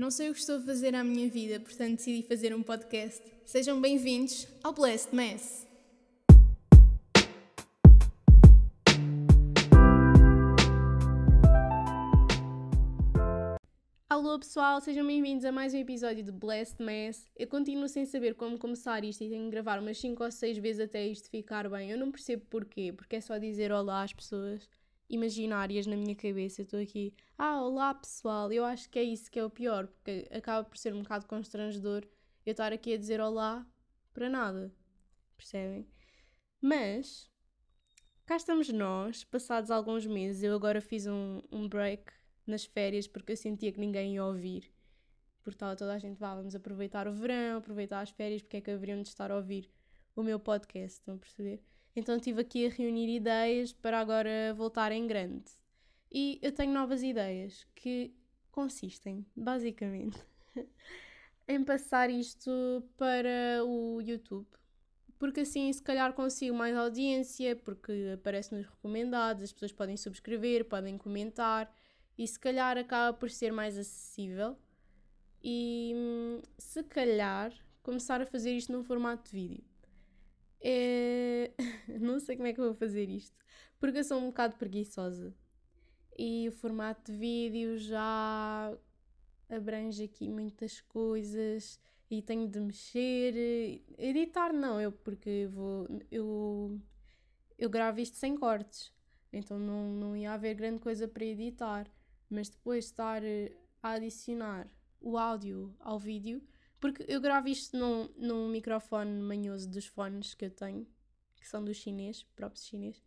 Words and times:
Não 0.00 0.10
sei 0.10 0.30
o 0.30 0.32
que 0.32 0.40
estou 0.40 0.56
a 0.56 0.60
fazer 0.62 0.94
à 0.94 1.04
minha 1.04 1.28
vida, 1.28 1.60
portanto 1.60 1.98
decidi 1.98 2.26
fazer 2.26 2.54
um 2.54 2.62
podcast. 2.62 3.22
Sejam 3.44 3.78
bem-vindos 3.78 4.48
ao 4.64 4.72
Blessed 4.72 5.14
Mess. 5.14 5.68
Alô 14.08 14.38
pessoal, 14.38 14.80
sejam 14.80 15.06
bem-vindos 15.06 15.44
a 15.44 15.52
mais 15.52 15.74
um 15.74 15.76
episódio 15.76 16.24
de 16.24 16.32
Blessed 16.32 16.82
Mess. 16.82 17.26
Eu 17.36 17.46
continuo 17.46 17.86
sem 17.86 18.06
saber 18.06 18.34
como 18.36 18.58
começar 18.58 19.04
isto 19.04 19.22
e 19.22 19.28
tenho 19.28 19.44
que 19.44 19.50
gravar 19.50 19.78
umas 19.78 19.98
5 19.98 20.24
ou 20.24 20.30
6 20.32 20.56
vezes 20.56 20.80
até 20.80 21.06
isto 21.06 21.28
ficar 21.28 21.68
bem. 21.68 21.90
Eu 21.90 21.98
não 21.98 22.10
percebo 22.10 22.42
porquê, 22.48 22.90
porque 22.90 23.16
é 23.16 23.20
só 23.20 23.36
dizer 23.36 23.70
olá 23.70 24.02
às 24.02 24.14
pessoas 24.14 24.66
imaginárias 25.10 25.86
na 25.86 25.96
minha 25.96 26.14
cabeça. 26.14 26.62
Eu 26.62 26.64
estou 26.64 26.80
aqui, 26.80 27.12
ah, 27.36 27.60
olá 27.60 27.92
pessoal. 27.92 28.50
Eu 28.52 28.64
acho 28.64 28.88
que 28.88 28.98
é 28.98 29.02
isso 29.02 29.30
que 29.30 29.38
é 29.38 29.44
o 29.44 29.50
pior, 29.50 29.88
porque 29.88 30.28
acaba 30.30 30.64
por 30.66 30.78
ser 30.78 30.94
um 30.94 31.02
bocado 31.02 31.26
constrangedor 31.26 32.06
eu 32.46 32.52
estar 32.52 32.72
aqui 32.72 32.94
a 32.94 32.96
dizer 32.96 33.20
olá 33.20 33.66
para 34.14 34.28
nada. 34.28 34.72
Percebem? 35.36 35.86
Mas 36.60 37.30
cá 38.24 38.36
estamos 38.36 38.68
nós, 38.70 39.24
passados 39.24 39.70
alguns 39.70 40.06
meses. 40.06 40.42
Eu 40.42 40.54
agora 40.54 40.80
fiz 40.80 41.06
um, 41.06 41.42
um 41.50 41.68
break 41.68 42.12
nas 42.46 42.64
férias 42.64 43.06
porque 43.06 43.32
eu 43.32 43.36
sentia 43.36 43.72
que 43.72 43.80
ninguém 43.80 44.14
ia 44.14 44.24
ouvir. 44.24 44.72
Porque 45.42 45.56
estava 45.56 45.76
toda 45.76 45.94
a 45.94 45.98
gente, 45.98 46.18
vá, 46.18 46.34
vamos 46.34 46.54
aproveitar 46.54 47.08
o 47.08 47.12
verão, 47.12 47.58
aproveitar 47.58 48.00
as 48.00 48.10
férias, 48.10 48.42
porque 48.42 48.58
é 48.58 48.60
que 48.60 48.70
haveriam 48.70 49.02
de 49.02 49.08
estar 49.08 49.30
a 49.30 49.36
ouvir 49.36 49.70
o 50.14 50.22
meu 50.22 50.38
podcast, 50.38 50.98
estão 50.98 51.14
a 51.14 51.18
perceber? 51.18 51.62
Então 52.00 52.16
estive 52.16 52.40
aqui 52.40 52.66
a 52.66 52.70
reunir 52.70 53.14
ideias 53.14 53.74
para 53.74 54.00
agora 54.00 54.54
voltar 54.56 54.90
em 54.90 55.06
grande. 55.06 55.44
E 56.10 56.38
eu 56.40 56.50
tenho 56.50 56.72
novas 56.72 57.02
ideias 57.02 57.66
que 57.74 58.12
consistem, 58.50 59.26
basicamente, 59.36 60.18
em 61.46 61.62
passar 61.62 62.08
isto 62.08 62.50
para 62.96 63.62
o 63.66 64.00
YouTube. 64.00 64.46
Porque 65.18 65.40
assim, 65.40 65.70
se 65.70 65.82
calhar, 65.82 66.14
consigo 66.14 66.56
mais 66.56 66.74
audiência, 66.74 67.54
porque 67.54 68.12
aparece 68.14 68.54
nos 68.54 68.64
recomendados, 68.64 69.42
as 69.42 69.52
pessoas 69.52 69.72
podem 69.72 69.96
subscrever, 69.96 70.64
podem 70.64 70.96
comentar, 70.96 71.70
e 72.16 72.26
se 72.26 72.40
calhar 72.40 72.78
acaba 72.78 73.14
por 73.14 73.28
ser 73.28 73.52
mais 73.52 73.76
acessível. 73.76 74.56
E 75.44 75.92
se 76.56 76.82
calhar 76.82 77.52
começar 77.82 78.22
a 78.22 78.26
fazer 78.26 78.56
isto 78.56 78.72
num 78.72 78.82
formato 78.82 79.30
de 79.30 79.36
vídeo. 79.36 79.69
É... 80.60 81.52
não 82.00 82.18
sei 82.20 82.36
como 82.36 82.48
é 82.48 82.52
que 82.52 82.60
eu 82.60 82.66
vou 82.66 82.74
fazer 82.74 83.08
isto, 83.08 83.36
porque 83.78 83.98
eu 83.98 84.04
sou 84.04 84.18
um 84.18 84.26
bocado 84.26 84.56
preguiçosa. 84.56 85.34
E 86.18 86.48
o 86.48 86.52
formato 86.52 87.10
de 87.10 87.18
vídeo 87.18 87.78
já 87.78 88.76
abrange 89.48 90.04
aqui 90.04 90.28
muitas 90.28 90.80
coisas 90.82 91.80
e 92.10 92.20
tenho 92.20 92.48
de 92.48 92.60
mexer. 92.60 93.82
Editar 93.96 94.52
não, 94.52 94.80
eu 94.80 94.92
porque 94.92 95.48
vou. 95.50 95.86
Eu, 96.10 96.78
eu 97.58 97.70
gravo 97.70 98.00
isto 98.00 98.16
sem 98.16 98.36
cortes, 98.36 98.92
então 99.32 99.58
não, 99.58 99.90
não 99.90 100.16
ia 100.16 100.32
haver 100.32 100.54
grande 100.54 100.80
coisa 100.80 101.08
para 101.08 101.24
editar. 101.24 101.86
Mas 102.28 102.48
depois 102.48 102.84
estar 102.84 103.22
a 103.82 103.92
adicionar 103.92 104.68
o 105.00 105.16
áudio 105.16 105.74
ao 105.80 105.98
vídeo 105.98 106.42
porque 106.80 107.04
eu 107.06 107.20
gravo 107.20 107.48
isto 107.48 107.76
num, 107.76 108.08
num 108.16 108.48
microfone 108.48 109.20
manhoso 109.20 109.68
dos 109.68 109.86
fones 109.86 110.34
que 110.34 110.46
eu 110.46 110.50
tenho, 110.50 110.86
que 111.36 111.46
são 111.46 111.62
dos 111.62 111.76
chinês, 111.76 112.22
próprios 112.34 112.66
chinês. 112.66 113.02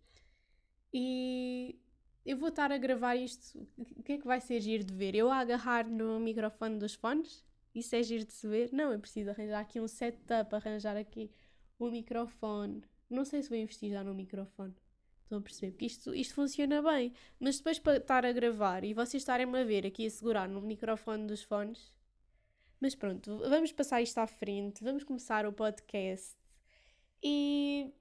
E 0.94 1.80
eu 2.26 2.38
vou 2.38 2.50
estar 2.50 2.72
a 2.72 2.78
gravar 2.78 3.16
isto. 3.16 3.68
O 3.98 4.04
que 4.04 4.14
é 4.14 4.18
que 4.18 4.28
vai 4.28 4.40
ser 4.40 4.62
giro 4.62 4.84
de 4.84 4.94
ver? 4.94 5.16
Eu 5.16 5.30
a 5.30 5.38
agarrar 5.38 5.90
no 5.90 6.20
microfone 6.20 6.78
dos 6.78 6.94
fones? 6.94 7.44
Isso 7.74 7.96
é 7.96 8.04
giro 8.04 8.26
de 8.26 8.34
se 8.34 8.48
ver? 8.48 8.70
Não, 8.72 8.92
eu 8.94 9.00
preciso 9.00 9.32
arranjar 9.32 9.60
aqui 9.62 9.80
um 9.80 9.88
setup, 9.88 10.54
arranjar 10.54 10.96
aqui 10.96 11.32
o 11.80 11.88
um 11.88 11.92
microfone. 11.92 12.84
Não 13.10 13.26
sei 13.26 13.42
se 13.42 13.50
vou 13.50 13.58
investir 13.58 13.92
já 13.92 14.04
no 14.04 14.14
microfone. 14.14 14.76
Estão 15.24 15.40
a 15.40 15.42
perceber? 15.42 15.72
Porque 15.72 15.86
isto, 15.86 16.14
isto 16.14 16.36
funciona 16.36 16.82
bem. 16.82 17.12
Mas 17.40 17.58
depois 17.58 17.80
para 17.80 17.98
estar 17.98 18.24
a 18.24 18.32
gravar 18.32 18.84
e 18.84 18.94
vocês 18.94 19.22
estarem-me 19.22 19.60
a 19.60 19.64
ver 19.64 19.86
aqui 19.86 20.06
a 20.06 20.10
segurar 20.10 20.48
no 20.48 20.62
microfone 20.62 21.26
dos 21.26 21.42
fones, 21.42 21.92
mas 22.84 22.96
pronto, 22.96 23.38
vamos 23.48 23.72
passar 23.72 24.02
isto 24.02 24.18
à 24.18 24.28
frente, 24.28 24.84
vamos 24.84 25.06
começar 25.06 25.46
o 25.46 25.54
podcast. 25.54 26.36
E 27.24 27.94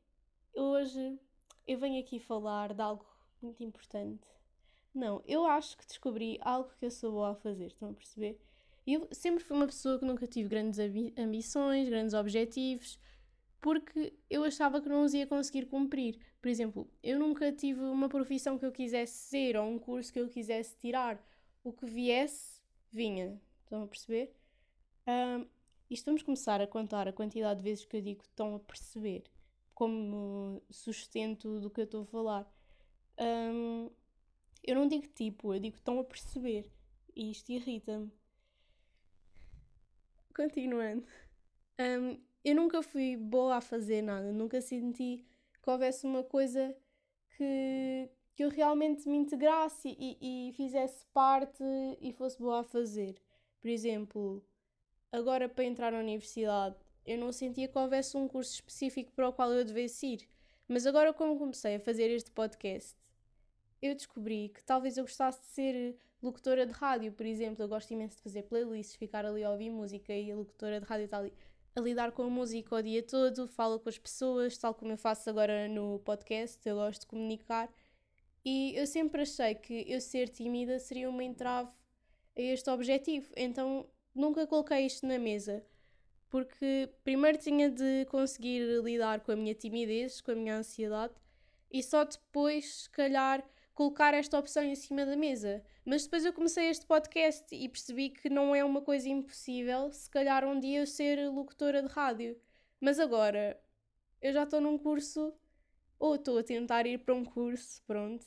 hoje 0.56 1.20
eu 1.68 1.78
venho 1.78 2.00
aqui 2.00 2.18
falar 2.18 2.74
de 2.74 2.82
algo 2.82 3.06
muito 3.40 3.62
importante. 3.62 4.26
Não, 4.92 5.22
eu 5.24 5.46
acho 5.46 5.78
que 5.78 5.86
descobri 5.86 6.36
algo 6.40 6.68
que 6.80 6.84
eu 6.84 6.90
sou 6.90 7.12
boa 7.12 7.30
a 7.30 7.34
fazer, 7.36 7.66
estão 7.66 7.90
a 7.90 7.94
perceber? 7.94 8.40
Eu 8.84 9.06
sempre 9.12 9.44
fui 9.44 9.56
uma 9.56 9.66
pessoa 9.66 10.00
que 10.00 10.04
nunca 10.04 10.26
tive 10.26 10.48
grandes 10.48 10.80
ambições, 11.16 11.88
grandes 11.88 12.12
objetivos, 12.12 12.98
porque 13.60 14.12
eu 14.28 14.42
achava 14.42 14.80
que 14.80 14.88
não 14.88 15.04
os 15.04 15.14
ia 15.14 15.28
conseguir 15.28 15.66
cumprir. 15.66 16.18
Por 16.40 16.48
exemplo, 16.48 16.90
eu 17.04 17.20
nunca 17.20 17.52
tive 17.52 17.82
uma 17.82 18.08
profissão 18.08 18.58
que 18.58 18.66
eu 18.66 18.72
quisesse 18.72 19.28
ser 19.28 19.56
ou 19.56 19.64
um 19.64 19.78
curso 19.78 20.12
que 20.12 20.18
eu 20.18 20.28
quisesse 20.28 20.76
tirar. 20.76 21.24
O 21.62 21.72
que 21.72 21.86
viesse, 21.86 22.60
vinha. 22.90 23.40
Estão 23.62 23.84
a 23.84 23.86
perceber? 23.86 24.41
Um, 25.06 25.46
isto 25.90 26.06
vamos 26.06 26.22
começar 26.22 26.60
a 26.60 26.66
contar 26.66 27.08
a 27.08 27.12
quantidade 27.12 27.58
de 27.58 27.64
vezes 27.64 27.84
que 27.84 27.96
eu 27.96 28.00
digo 28.00 28.22
estão 28.22 28.54
a 28.54 28.60
perceber, 28.60 29.24
como 29.74 30.62
sustento 30.70 31.60
do 31.60 31.70
que 31.70 31.80
eu 31.80 31.84
estou 31.84 32.02
a 32.02 32.06
falar. 32.06 32.54
Um, 33.18 33.90
eu 34.62 34.76
não 34.76 34.86
digo 34.86 35.06
tipo, 35.08 35.52
eu 35.52 35.60
digo 35.60 35.76
estão 35.76 35.98
a 35.98 36.04
perceber. 36.04 36.70
E 37.14 37.30
isto 37.30 37.50
irrita-me. 37.50 38.10
Continuando. 40.34 41.04
Um, 41.78 42.18
eu 42.44 42.56
nunca 42.56 42.82
fui 42.82 43.16
boa 43.16 43.56
a 43.56 43.60
fazer 43.60 44.02
nada, 44.02 44.32
nunca 44.32 44.60
senti 44.60 45.24
que 45.62 45.70
houvesse 45.70 46.06
uma 46.06 46.24
coisa 46.24 46.74
que, 47.36 48.10
que 48.34 48.42
eu 48.44 48.48
realmente 48.48 49.08
me 49.08 49.16
integrasse 49.16 49.88
e, 49.98 50.48
e 50.48 50.52
fizesse 50.54 51.06
parte 51.12 51.62
e 52.00 52.12
fosse 52.12 52.38
boa 52.38 52.60
a 52.60 52.64
fazer. 52.64 53.20
Por 53.60 53.68
exemplo, 53.68 54.44
agora 55.12 55.48
para 55.48 55.64
entrar 55.64 55.92
na 55.92 55.98
universidade, 55.98 56.74
eu 57.04 57.18
não 57.18 57.30
sentia 57.30 57.68
que 57.68 57.78
houvesse 57.78 58.16
um 58.16 58.26
curso 58.26 58.54
específico 58.54 59.12
para 59.12 59.28
o 59.28 59.32
qual 59.32 59.52
eu 59.52 59.64
devesse 59.64 60.06
ir. 60.06 60.28
Mas 60.66 60.86
agora, 60.86 61.12
como 61.12 61.38
comecei 61.38 61.76
a 61.76 61.80
fazer 61.80 62.10
este 62.10 62.30
podcast, 62.30 62.96
eu 63.80 63.94
descobri 63.94 64.48
que 64.48 64.62
talvez 64.64 64.96
eu 64.96 65.04
gostasse 65.04 65.40
de 65.40 65.46
ser 65.48 65.96
locutora 66.22 66.64
de 66.64 66.72
rádio, 66.72 67.12
por 67.12 67.26
exemplo. 67.26 67.62
Eu 67.62 67.68
gosto 67.68 67.90
imenso 67.92 68.16
de 68.16 68.22
fazer 68.22 68.44
playlists, 68.44 68.96
ficar 68.96 69.26
ali 69.26 69.44
a 69.44 69.50
ouvir 69.50 69.70
música 69.70 70.14
e 70.14 70.30
a 70.30 70.36
locutora 70.36 70.80
de 70.80 70.86
rádio 70.86 71.04
está 71.04 71.18
ali 71.18 71.32
a 71.74 71.80
lidar 71.80 72.12
com 72.12 72.22
a 72.22 72.30
música 72.30 72.76
o 72.76 72.82
dia 72.82 73.02
todo, 73.02 73.48
falo 73.48 73.80
com 73.80 73.88
as 73.88 73.98
pessoas, 73.98 74.56
tal 74.58 74.74
como 74.74 74.92
eu 74.92 74.98
faço 74.98 75.28
agora 75.28 75.68
no 75.68 75.98
podcast. 76.00 76.66
Eu 76.66 76.76
gosto 76.76 77.02
de 77.02 77.06
comunicar. 77.08 77.68
E 78.44 78.74
eu 78.76 78.86
sempre 78.86 79.22
achei 79.22 79.54
que 79.54 79.84
eu 79.90 80.00
ser 80.00 80.28
tímida 80.28 80.78
seria 80.78 81.08
uma 81.08 81.24
entrave 81.24 81.70
a 82.36 82.40
este 82.40 82.70
objetivo. 82.70 83.32
Então 83.36 83.86
nunca 84.14 84.46
coloquei 84.46 84.86
isto 84.86 85.06
na 85.06 85.18
mesa, 85.18 85.64
porque 86.28 86.88
primeiro 87.04 87.38
tinha 87.38 87.70
de 87.70 88.06
conseguir 88.06 88.82
lidar 88.82 89.20
com 89.20 89.32
a 89.32 89.36
minha 89.36 89.54
timidez, 89.54 90.20
com 90.20 90.32
a 90.32 90.34
minha 90.34 90.56
ansiedade, 90.56 91.14
e 91.70 91.82
só 91.82 92.04
depois, 92.04 92.82
se 92.82 92.90
calhar, 92.90 93.44
colocar 93.74 94.14
esta 94.14 94.38
opção 94.38 94.62
em 94.62 94.74
cima 94.74 95.06
da 95.06 95.16
mesa. 95.16 95.64
Mas 95.84 96.04
depois 96.04 96.24
eu 96.24 96.32
comecei 96.32 96.68
este 96.68 96.86
podcast 96.86 97.54
e 97.54 97.68
percebi 97.68 98.10
que 98.10 98.28
não 98.28 98.54
é 98.54 98.62
uma 98.64 98.82
coisa 98.82 99.08
impossível, 99.08 99.90
se 99.92 100.08
calhar 100.08 100.44
um 100.44 100.60
dia 100.60 100.80
eu 100.80 100.86
ser 100.86 101.28
locutora 101.28 101.82
de 101.82 101.88
rádio. 101.88 102.36
Mas 102.80 102.98
agora, 102.98 103.60
eu 104.20 104.32
já 104.32 104.44
estou 104.44 104.60
num 104.60 104.78
curso, 104.78 105.34
ou 105.98 106.14
estou 106.14 106.38
a 106.38 106.42
tentar 106.42 106.86
ir 106.86 106.98
para 106.98 107.14
um 107.14 107.24
curso, 107.24 107.82
pronto, 107.86 108.26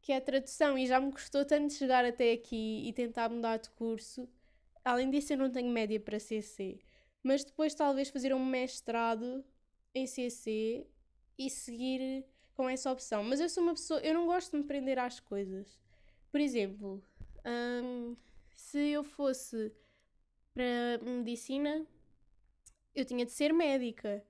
que 0.00 0.12
é 0.12 0.20
tradução, 0.20 0.78
e 0.78 0.86
já 0.86 1.00
me 1.00 1.12
custou 1.12 1.44
tanto 1.44 1.72
chegar 1.72 2.04
até 2.04 2.32
aqui 2.32 2.88
e 2.88 2.92
tentar 2.92 3.28
mudar 3.28 3.58
de 3.58 3.70
curso 3.70 4.28
Além 4.86 5.10
disso, 5.10 5.32
eu 5.32 5.36
não 5.36 5.50
tenho 5.50 5.68
média 5.68 5.98
para 5.98 6.20
CC, 6.20 6.78
mas 7.20 7.42
depois 7.42 7.74
talvez 7.74 8.08
fazer 8.08 8.32
um 8.32 8.46
mestrado 8.46 9.44
em 9.92 10.06
CC 10.06 10.86
e 11.36 11.50
seguir 11.50 12.24
com 12.54 12.68
essa 12.68 12.92
opção. 12.92 13.24
Mas 13.24 13.40
eu 13.40 13.48
sou 13.48 13.64
uma 13.64 13.72
pessoa, 13.72 13.98
eu 13.98 14.14
não 14.14 14.26
gosto 14.26 14.52
de 14.52 14.58
me 14.58 14.62
prender 14.62 14.96
às 14.96 15.18
coisas. 15.18 15.76
Por 16.30 16.40
exemplo, 16.40 17.02
hum, 17.82 18.14
se 18.54 18.78
eu 18.78 19.02
fosse 19.02 19.72
para 20.54 21.04
medicina, 21.04 21.84
eu 22.94 23.04
tinha 23.04 23.26
de 23.26 23.32
ser 23.32 23.52
médica. 23.52 24.24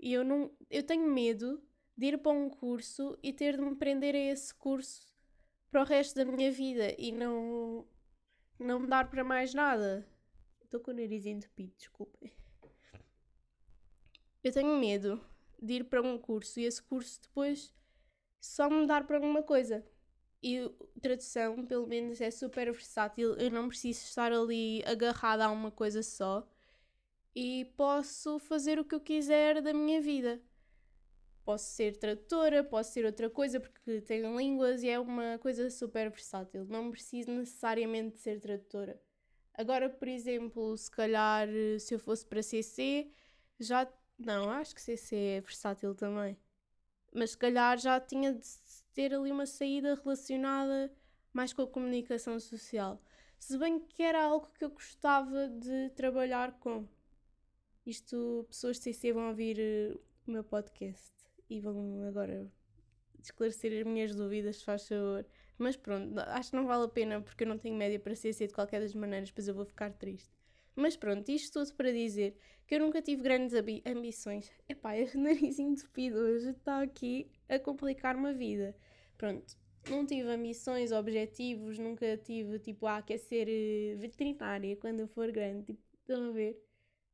E 0.00 0.12
eu 0.12 0.24
não, 0.24 0.50
eu 0.68 0.82
tenho 0.82 1.06
medo 1.06 1.62
de 1.96 2.06
ir 2.06 2.18
para 2.18 2.32
um 2.32 2.50
curso 2.50 3.16
e 3.22 3.32
ter 3.32 3.56
de 3.56 3.62
me 3.62 3.76
prender 3.76 4.16
a 4.16 4.18
esse 4.18 4.52
curso 4.52 5.14
para 5.70 5.82
o 5.82 5.84
resto 5.84 6.16
da 6.16 6.24
minha 6.24 6.50
vida 6.50 6.96
e 6.98 7.12
não 7.12 7.86
não 8.60 8.86
dar 8.86 9.10
para 9.10 9.24
mais 9.24 9.54
nada. 9.54 10.06
Estou 10.62 10.80
com 10.80 10.90
o 10.90 10.94
nariz 10.94 11.26
entupido, 11.26 11.72
desculpem. 11.76 12.32
Eu 14.42 14.52
tenho 14.52 14.78
medo 14.78 15.20
de 15.60 15.74
ir 15.74 15.84
para 15.84 16.00
um 16.00 16.16
curso 16.16 16.60
e 16.60 16.64
esse 16.64 16.82
curso 16.82 17.20
depois 17.22 17.74
só 18.40 18.70
me 18.70 18.86
dar 18.86 19.06
para 19.06 19.16
alguma 19.16 19.42
coisa. 19.42 19.84
E 20.42 20.70
tradução, 21.02 21.66
pelo 21.66 21.86
menos, 21.86 22.20
é 22.20 22.30
super 22.30 22.72
versátil. 22.72 23.34
Eu 23.34 23.50
não 23.50 23.68
preciso 23.68 24.04
estar 24.04 24.32
ali 24.32 24.82
agarrada 24.86 25.44
a 25.44 25.50
uma 25.50 25.70
coisa 25.70 26.02
só. 26.02 26.48
E 27.34 27.66
posso 27.76 28.38
fazer 28.38 28.78
o 28.78 28.84
que 28.84 28.94
eu 28.94 29.00
quiser 29.00 29.60
da 29.60 29.74
minha 29.74 30.00
vida. 30.00 30.40
Posso 31.50 31.72
ser 31.72 31.96
tradutora, 31.96 32.62
posso 32.62 32.92
ser 32.92 33.04
outra 33.04 33.28
coisa, 33.28 33.58
porque 33.58 34.00
tenho 34.02 34.38
línguas 34.38 34.84
e 34.84 34.88
é 34.88 35.00
uma 35.00 35.36
coisa 35.36 35.68
super 35.68 36.08
versátil. 36.08 36.64
Não 36.66 36.92
preciso 36.92 37.28
necessariamente 37.32 38.20
ser 38.20 38.38
tradutora. 38.38 39.02
Agora, 39.52 39.90
por 39.90 40.06
exemplo, 40.06 40.76
se 40.76 40.88
calhar 40.88 41.48
se 41.80 41.92
eu 41.92 41.98
fosse 41.98 42.24
para 42.24 42.40
CC, 42.40 43.10
já. 43.58 43.92
Não, 44.16 44.48
acho 44.48 44.76
que 44.76 44.80
CC 44.80 45.16
é 45.16 45.40
versátil 45.40 45.92
também. 45.92 46.38
Mas 47.12 47.30
se 47.32 47.38
calhar 47.38 47.76
já 47.78 47.98
tinha 47.98 48.32
de 48.32 48.46
ter 48.94 49.12
ali 49.12 49.32
uma 49.32 49.44
saída 49.44 49.96
relacionada 49.96 50.94
mais 51.32 51.52
com 51.52 51.62
a 51.62 51.66
comunicação 51.66 52.38
social. 52.38 53.02
Se 53.40 53.58
bem 53.58 53.80
que 53.80 54.04
era 54.04 54.22
algo 54.22 54.52
que 54.56 54.64
eu 54.64 54.70
gostava 54.70 55.48
de 55.48 55.90
trabalhar 55.96 56.60
com. 56.60 56.86
Isto, 57.84 58.46
pessoas 58.48 58.76
de 58.76 58.84
CC 58.84 59.12
vão 59.12 59.30
ouvir 59.30 59.58
uh, 59.58 60.00
o 60.28 60.30
meu 60.30 60.44
podcast 60.44 61.19
e 61.50 61.60
vão 61.60 62.06
agora 62.08 62.50
esclarecer 63.20 63.80
as 63.80 63.86
minhas 63.86 64.14
dúvidas, 64.14 64.62
faz 64.62 64.88
favor. 64.88 65.26
Mas 65.58 65.76
pronto, 65.76 66.18
acho 66.18 66.50
que 66.50 66.56
não 66.56 66.66
vale 66.66 66.84
a 66.84 66.88
pena 66.88 67.20
porque 67.20 67.44
eu 67.44 67.48
não 67.48 67.58
tenho 67.58 67.76
média 67.76 67.98
para 67.98 68.14
CC 68.14 68.46
de 68.46 68.54
qualquer 68.54 68.80
das 68.80 68.94
maneiras, 68.94 69.28
depois 69.28 69.46
eu 69.48 69.54
vou 69.54 69.66
ficar 69.66 69.92
triste. 69.92 70.30
Mas 70.74 70.96
pronto, 70.96 71.28
isto 71.28 71.58
tudo 71.58 71.74
para 71.76 71.92
dizer 71.92 72.34
que 72.66 72.76
eu 72.76 72.80
nunca 72.80 73.02
tive 73.02 73.22
grandes 73.22 73.54
ambições. 73.84 74.50
Epá, 74.68 74.96
este 74.96 75.18
nariz 75.18 75.58
entupido 75.58 76.18
hoje 76.18 76.50
está 76.50 76.80
aqui 76.80 77.30
a 77.48 77.58
complicar-me 77.58 78.30
a 78.30 78.32
vida. 78.32 78.74
Pronto, 79.18 79.58
não 79.88 80.06
tive 80.06 80.30
ambições, 80.30 80.92
objetivos, 80.92 81.78
nunca 81.78 82.16
tive 82.16 82.58
tipo, 82.58 82.86
ah, 82.86 83.02
quer 83.02 83.18
ser 83.18 83.48
uh, 83.48 83.98
veterinária 83.98 84.76
quando 84.76 85.00
eu 85.00 85.08
for 85.08 85.30
grande. 85.30 85.66
Tipo, 85.66 85.82
estão 85.98 86.28
a 86.28 86.32
ver? 86.32 86.58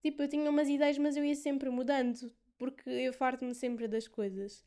Tipo, 0.02 0.22
eu 0.22 0.28
tinha 0.28 0.48
umas 0.50 0.68
ideias, 0.68 0.98
mas 0.98 1.16
eu 1.16 1.24
ia 1.24 1.34
sempre 1.34 1.68
mudando, 1.70 2.32
porque 2.58 2.90
eu 2.90 3.12
farto-me 3.12 3.54
sempre 3.54 3.88
das 3.88 4.08
coisas. 4.08 4.64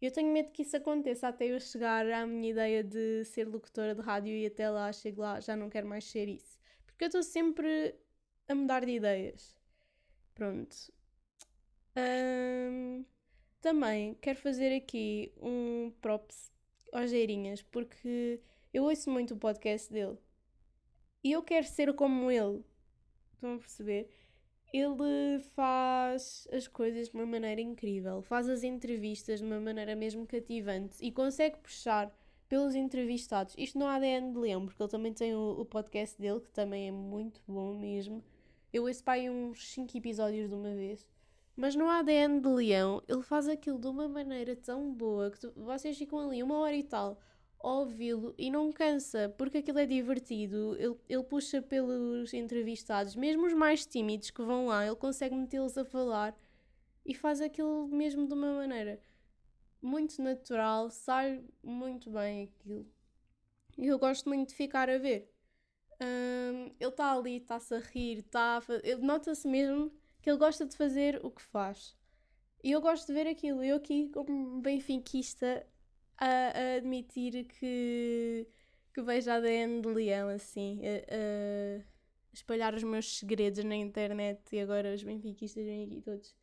Eu 0.00 0.10
tenho 0.10 0.32
medo 0.32 0.50
que 0.50 0.62
isso 0.62 0.76
aconteça 0.76 1.28
até 1.28 1.46
eu 1.46 1.60
chegar 1.60 2.10
à 2.10 2.26
minha 2.26 2.50
ideia 2.50 2.82
de 2.82 3.24
ser 3.26 3.46
locutora 3.46 3.94
de 3.94 4.00
rádio 4.00 4.32
e 4.34 4.46
até 4.46 4.68
lá, 4.70 4.90
chego 4.92 5.20
lá, 5.20 5.40
já 5.40 5.54
não 5.54 5.68
quero 5.68 5.86
mais 5.86 6.04
ser 6.04 6.28
isso. 6.28 6.58
Porque 6.86 7.04
eu 7.04 7.08
estou 7.08 7.22
sempre 7.22 7.94
a 8.48 8.54
mudar 8.54 8.84
de 8.84 8.92
ideias. 8.92 9.54
Pronto. 10.34 10.74
Um, 11.96 13.04
também 13.60 14.14
quero 14.22 14.38
fazer 14.38 14.74
aqui 14.74 15.32
um 15.36 15.92
props 16.00 16.50
aos 16.92 17.10
Geirinhas, 17.10 17.62
porque 17.62 18.40
eu 18.72 18.84
ouço 18.84 19.10
muito 19.10 19.34
o 19.34 19.38
podcast 19.38 19.92
dele. 19.92 20.16
E 21.22 21.32
eu 21.32 21.42
quero 21.42 21.66
ser 21.66 21.92
como 21.94 22.30
ele. 22.30 22.64
Estão 23.34 23.54
a 23.54 23.58
perceber? 23.58 24.08
Ele 24.72 25.40
faz 25.54 26.46
as 26.52 26.68
coisas 26.68 27.08
de 27.08 27.14
uma 27.14 27.26
maneira 27.26 27.60
incrível, 27.60 28.22
faz 28.22 28.48
as 28.48 28.62
entrevistas 28.62 29.40
de 29.40 29.46
uma 29.46 29.60
maneira 29.60 29.96
mesmo 29.96 30.26
cativante 30.26 30.96
e 31.00 31.10
consegue 31.10 31.58
puxar 31.58 32.14
pelos 32.48 32.74
entrevistados. 32.74 33.54
Isto 33.58 33.78
no 33.78 33.86
ADN 33.86 34.32
de 34.32 34.38
Leão, 34.38 34.66
porque 34.66 34.82
ele 34.82 34.90
também 34.90 35.12
tem 35.12 35.34
o, 35.34 35.60
o 35.60 35.64
podcast 35.64 36.20
dele, 36.20 36.40
que 36.40 36.50
também 36.50 36.88
é 36.88 36.92
muito 36.92 37.40
bom 37.46 37.74
mesmo. 37.74 38.22
Eu 38.72 38.84
para 39.04 39.14
aí 39.14 39.28
uns 39.28 39.72
5 39.72 39.96
episódios 39.96 40.48
de 40.48 40.54
uma 40.54 40.74
vez. 40.74 41.06
Mas 41.56 41.74
no 41.74 41.88
ADN 41.88 42.40
de 42.40 42.48
Leão, 42.48 43.02
ele 43.08 43.22
faz 43.22 43.48
aquilo 43.48 43.78
de 43.78 43.88
uma 43.88 44.08
maneira 44.08 44.54
tão 44.56 44.92
boa 44.92 45.30
que 45.30 45.40
tu, 45.40 45.52
vocês 45.56 45.98
ficam 45.98 46.20
ali 46.20 46.42
uma 46.42 46.58
hora 46.58 46.74
e 46.74 46.84
tal 46.84 47.18
ouvi-lo 47.62 48.34
e 48.38 48.50
não 48.50 48.72
cansa, 48.72 49.34
porque 49.36 49.58
aquilo 49.58 49.78
é 49.78 49.86
divertido. 49.86 50.76
Ele, 50.78 50.96
ele 51.08 51.22
puxa 51.24 51.60
pelos 51.60 52.32
entrevistados, 52.32 53.14
mesmo 53.14 53.46
os 53.46 53.52
mais 53.52 53.86
tímidos 53.86 54.30
que 54.30 54.42
vão 54.42 54.66
lá, 54.66 54.86
ele 54.86 54.96
consegue 54.96 55.34
metê-los 55.34 55.76
a 55.76 55.84
falar 55.84 56.36
e 57.04 57.14
faz 57.14 57.40
aquilo 57.40 57.86
mesmo 57.88 58.26
de 58.26 58.34
uma 58.34 58.54
maneira 58.54 59.00
muito 59.82 60.20
natural, 60.22 60.90
sai 60.90 61.42
muito 61.62 62.10
bem 62.10 62.44
aquilo. 62.44 62.86
E 63.78 63.86
eu 63.86 63.98
gosto 63.98 64.28
muito 64.28 64.50
de 64.50 64.54
ficar 64.54 64.90
a 64.90 64.98
ver. 64.98 65.30
Um, 66.02 66.74
ele 66.78 66.90
está 66.90 67.12
ali, 67.12 67.36
está-se 67.36 67.74
a 67.74 67.78
rir, 67.78 68.18
está 68.18 68.62
nota-se 69.00 69.46
mesmo 69.46 69.92
que 70.20 70.30
ele 70.30 70.38
gosta 70.38 70.66
de 70.66 70.76
fazer 70.76 71.24
o 71.24 71.30
que 71.30 71.42
faz. 71.42 71.96
E 72.62 72.72
eu 72.72 72.80
gosto 72.80 73.06
de 73.06 73.14
ver 73.14 73.26
aquilo. 73.26 73.62
Eu 73.64 73.76
aqui, 73.76 74.08
como 74.10 74.60
benfiquista, 74.60 75.66
a, 76.20 76.26
a 76.26 76.76
admitir 76.76 77.46
que, 77.46 78.46
que 78.92 79.02
vejo 79.02 79.30
ADN 79.30 79.80
de 79.80 79.88
leão, 79.88 80.28
assim, 80.28 80.82
a, 80.84 81.78
a, 81.78 81.82
espalhar 82.32 82.74
os 82.74 82.84
meus 82.84 83.18
segredos 83.18 83.64
na 83.64 83.74
internet 83.74 84.40
e 84.52 84.60
agora 84.60 84.94
os 84.94 85.02
benfiquistas 85.02 85.64
vêm 85.64 85.84
aqui 85.84 86.02
todos. 86.02 86.36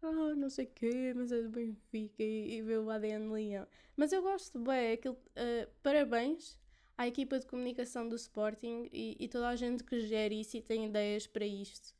Ah, 0.00 0.34
não 0.36 0.50
sei 0.50 0.66
o 0.66 0.70
quê, 0.74 1.12
mas 1.16 1.32
é 1.32 1.42
do 1.42 1.48
Benfica 1.48 2.22
e, 2.22 2.58
e 2.58 2.62
vê 2.62 2.76
o 2.76 2.90
ADN 2.90 3.26
de 3.26 3.32
leão. 3.32 3.66
Mas 3.96 4.12
eu 4.12 4.22
gosto 4.22 4.58
bem, 4.58 4.92
aquilo, 4.92 5.14
uh, 5.14 5.70
parabéns 5.82 6.58
à 6.96 7.08
equipa 7.08 7.38
de 7.38 7.46
comunicação 7.46 8.06
do 8.08 8.14
Sporting 8.14 8.88
e, 8.92 9.16
e 9.18 9.28
toda 9.28 9.48
a 9.48 9.56
gente 9.56 9.82
que 9.82 10.00
gera 10.00 10.32
isso 10.34 10.56
e 10.58 10.60
tem 10.60 10.84
ideias 10.84 11.26
para 11.26 11.46
isto. 11.46 11.94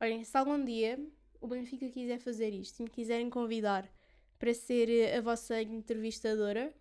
Olhem, 0.00 0.24
se 0.24 0.36
algum 0.38 0.64
dia 0.64 0.98
o 1.38 1.46
Benfica 1.46 1.88
quiser 1.90 2.18
fazer 2.18 2.50
isto 2.54 2.80
e 2.80 2.84
me 2.84 2.90
quiserem 2.90 3.28
convidar 3.28 3.86
para 4.38 4.54
ser 4.54 5.14
a 5.14 5.20
vossa 5.20 5.60
entrevistadora, 5.60 6.74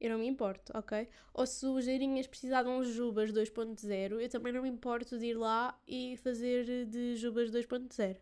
eu 0.00 0.10
não 0.10 0.18
me 0.18 0.26
importo, 0.26 0.72
ok? 0.74 1.06
Ou 1.34 1.46
se 1.46 1.66
os 1.66 1.84
Geirinhas 1.84 2.26
precisar 2.26 2.62
de 2.62 2.70
uns 2.70 2.88
Jubas 2.88 3.30
2.0, 3.32 4.20
eu 4.20 4.28
também 4.28 4.52
não 4.52 4.62
me 4.62 4.68
importo 4.68 5.18
de 5.18 5.26
ir 5.26 5.34
lá 5.34 5.78
e 5.86 6.16
fazer 6.16 6.86
de 6.86 7.16
Jubas 7.16 7.50
2.0. 7.50 8.16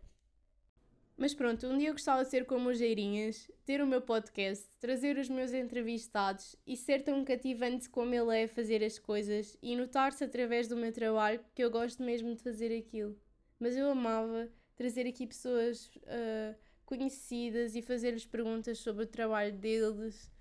Mas 1.15 1.33
pronto, 1.33 1.67
um 1.67 1.77
dia 1.77 1.89
eu 1.89 1.93
gostava 1.93 2.23
de 2.23 2.29
ser 2.29 2.45
como 2.45 2.69
os 2.69 2.77
Geirinhas, 2.77 3.49
ter 3.65 3.81
o 3.81 3.87
meu 3.87 4.01
podcast, 4.01 4.65
trazer 4.79 5.17
os 5.17 5.29
meus 5.29 5.53
entrevistados 5.53 6.55
e 6.65 6.77
ser 6.77 7.01
tão 7.01 7.23
cativante 7.25 7.89
como 7.89 8.13
ele 8.13 8.39
é 8.39 8.43
a 8.43 8.47
fazer 8.47 8.83
as 8.83 8.97
coisas 8.97 9.57
e 9.61 9.75
notar-se 9.75 10.23
através 10.23 10.67
do 10.67 10.77
meu 10.77 10.93
trabalho 10.93 11.43
que 11.53 11.61
eu 11.61 11.69
gosto 11.69 12.03
mesmo 12.03 12.33
de 12.33 12.41
fazer 12.41 12.77
aquilo. 12.77 13.17
Mas 13.59 13.75
eu 13.75 13.89
amava 13.89 14.49
trazer 14.77 15.05
aqui 15.07 15.27
pessoas 15.27 15.87
uh, 15.97 16.55
conhecidas 16.85 17.75
e 17.75 17.81
fazer-lhes 17.81 18.25
perguntas 18.25 18.79
sobre 18.79 19.03
o 19.03 19.07
trabalho 19.07 19.51
deles 19.51 20.31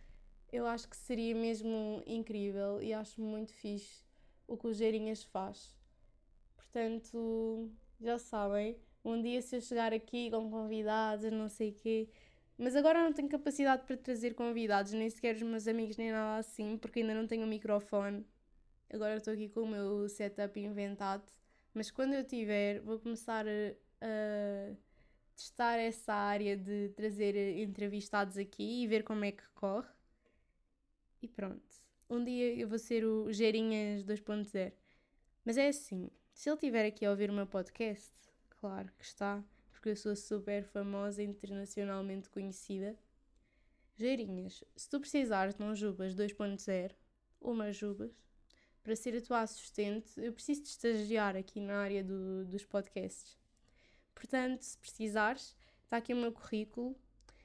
eu 0.53 0.67
acho 0.67 0.89
que 0.89 0.97
seria 0.97 1.35
mesmo 1.35 2.03
incrível 2.07 2.83
e 2.83 2.93
acho 2.93 3.21
muito 3.21 3.53
fixe 3.53 4.03
o 4.47 4.57
que 4.57 4.67
o 4.67 4.73
Geirinhas 4.73 5.23
faz. 5.25 5.77
Portanto, 6.57 7.71
já 8.01 8.19
sabem, 8.19 8.77
um 9.05 9.21
dia 9.21 9.41
se 9.43 9.57
eu 9.57 9.61
chegar 9.61 9.93
aqui 9.93 10.31
com 10.31 10.51
convidados, 10.51 11.31
não 11.31 11.49
sei 11.49 11.71
o 11.71 11.75
quê. 11.75 12.09
Mas 12.57 12.75
agora 12.75 13.03
não 13.03 13.13
tenho 13.13 13.29
capacidade 13.29 13.85
para 13.85 13.97
trazer 13.97 14.35
convidados, 14.35 14.93
nem 14.93 15.09
sequer 15.09 15.37
os 15.37 15.43
meus 15.43 15.69
amigos, 15.69 15.97
nem 15.97 16.11
nada 16.11 16.39
assim, 16.39 16.77
porque 16.77 17.01
ainda 17.01 17.15
não 17.15 17.27
tenho 17.27 17.45
um 17.45 17.47
microfone. 17.47 18.27
Agora 18.91 19.17
estou 19.17 19.35
aqui 19.35 19.49
com 19.49 19.61
o 19.61 19.69
meu 19.69 20.09
setup 20.09 20.59
inventado. 20.59 21.25
Mas 21.75 21.91
quando 21.91 22.15
eu 22.15 22.25
tiver, 22.25 22.81
vou 22.81 22.99
começar 22.99 23.47
a, 23.47 23.51
a 24.01 24.75
testar 25.37 25.77
essa 25.77 26.13
área 26.13 26.57
de 26.57 26.89
trazer 26.97 27.37
entrevistados 27.59 28.37
aqui 28.37 28.83
e 28.83 28.87
ver 28.89 29.05
como 29.05 29.25
é 29.25 29.33
que 29.33 29.45
corre. 29.55 29.98
E 31.21 31.29
pronto. 31.29 31.63
Um 32.09 32.23
dia 32.25 32.55
eu 32.55 32.69
vou 32.69 32.79
ser 32.79 33.05
o 33.05 33.31
Geirinhas 33.33 34.05
2.0. 34.05 34.73
Mas 35.45 35.57
é 35.57 35.69
assim, 35.69 36.11
se 36.33 36.49
ele 36.49 36.57
estiver 36.57 36.87
aqui 36.87 37.05
a 37.05 37.11
ouvir 37.11 37.31
o 37.31 37.35
meu 37.35 37.47
podcast, 37.47 38.13
claro 38.61 38.91
que 38.99 39.05
está, 39.05 39.43
porque 39.71 39.91
eu 39.91 39.97
sou 39.97 40.15
super 40.15 40.65
famosa 40.65 41.23
e 41.23 41.27
internacionalmente 41.27 42.31
conhecida. 42.31 42.97
Geirinhas, 43.97 44.63
se 44.77 44.89
tu 44.89 45.01
precisares 45.01 45.55
de 45.55 45.63
um 45.63 45.75
Jubas 45.75 46.15
2.0, 46.15 46.93
ou 47.41 47.53
umas 47.53 47.77
Jubas, 47.77 48.13
para 48.83 48.97
ser 48.97 49.17
a 49.17 49.21
tua 49.21 49.41
assistente, 49.41 50.09
eu 50.17 50.33
preciso 50.33 50.63
de 50.63 50.69
estagiar 50.69 51.37
aqui 51.37 51.61
na 51.61 51.79
área 51.79 52.03
do, 52.03 52.45
dos 52.47 52.65
podcasts. 52.65 53.37
Portanto, 54.15 54.63
se 54.63 54.79
precisares, 54.79 55.57
está 55.85 55.99
aqui 55.99 56.15
o 56.15 56.17
meu 56.17 56.33
currículo. 56.33 56.97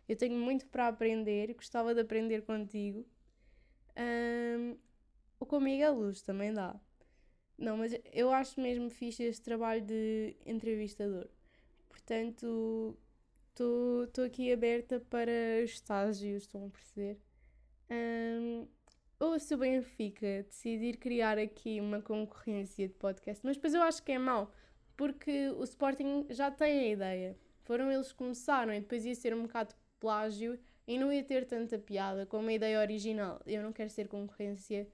Eu 0.07 0.15
tenho 0.15 0.37
muito 0.37 0.65
para 0.67 0.87
aprender, 0.87 1.53
gostava 1.53 1.93
de 1.93 2.01
aprender 2.01 2.43
contigo. 2.43 3.05
Um, 3.97 4.77
o 5.39 5.45
comigo 5.45 5.83
a 5.83 5.89
luz 5.89 6.21
também 6.21 6.53
dá. 6.53 6.79
Não, 7.57 7.77
mas 7.77 7.93
eu 8.11 8.31
acho 8.31 8.59
mesmo 8.59 8.89
fixe 8.89 9.23
este 9.23 9.43
trabalho 9.43 9.81
de 9.81 10.35
entrevistador. 10.45 11.27
Portanto, 11.89 12.97
estou 13.51 14.25
aqui 14.25 14.51
aberta 14.51 14.99
para 14.99 15.61
estágios, 15.61 16.43
estão 16.43 16.65
a 16.65 16.69
perceber? 16.69 17.19
Um, 17.89 18.67
ou 19.19 19.39
se 19.39 19.53
o 19.53 19.57
Benfica 19.57 20.43
decidir 20.43 20.97
criar 20.97 21.37
aqui 21.37 21.79
uma 21.79 22.01
concorrência 22.01 22.87
de 22.87 22.93
podcast, 22.95 23.45
mas 23.45 23.55
depois 23.55 23.73
eu 23.73 23.81
acho 23.83 24.03
que 24.03 24.11
é 24.11 24.17
mau, 24.17 24.51
porque 24.97 25.49
o 25.51 25.63
Sporting 25.63 26.25
já 26.29 26.51
tem 26.51 26.79
a 26.79 26.91
ideia. 26.91 27.37
Foram 27.61 27.91
eles 27.91 28.11
que 28.11 28.17
começaram 28.17 28.73
e 28.73 28.81
depois 28.81 29.05
ia 29.05 29.15
ser 29.15 29.33
um 29.33 29.43
bocado 29.43 29.75
plágio 29.99 30.59
e 30.87 30.97
não 30.97 31.11
ia 31.11 31.23
ter 31.23 31.45
tanta 31.45 31.77
piada 31.77 32.25
como 32.25 32.49
a 32.49 32.53
ideia 32.53 32.79
original. 32.79 33.41
Eu 33.45 33.61
não 33.63 33.71
quero 33.71 33.89
ser 33.89 34.07
concorrência 34.07 34.87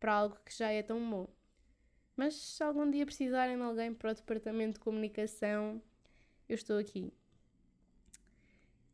para 0.00 0.12
algo 0.14 0.38
que 0.44 0.56
já 0.56 0.70
é 0.70 0.82
tão 0.82 0.98
bom. 1.10 1.28
Mas 2.16 2.34
se 2.34 2.62
algum 2.62 2.90
dia 2.90 3.04
precisarem 3.04 3.56
de 3.56 3.62
alguém 3.62 3.92
para 3.92 4.12
o 4.12 4.14
departamento 4.14 4.74
de 4.74 4.80
comunicação, 4.80 5.82
eu 6.48 6.54
estou 6.54 6.78
aqui. 6.78 7.12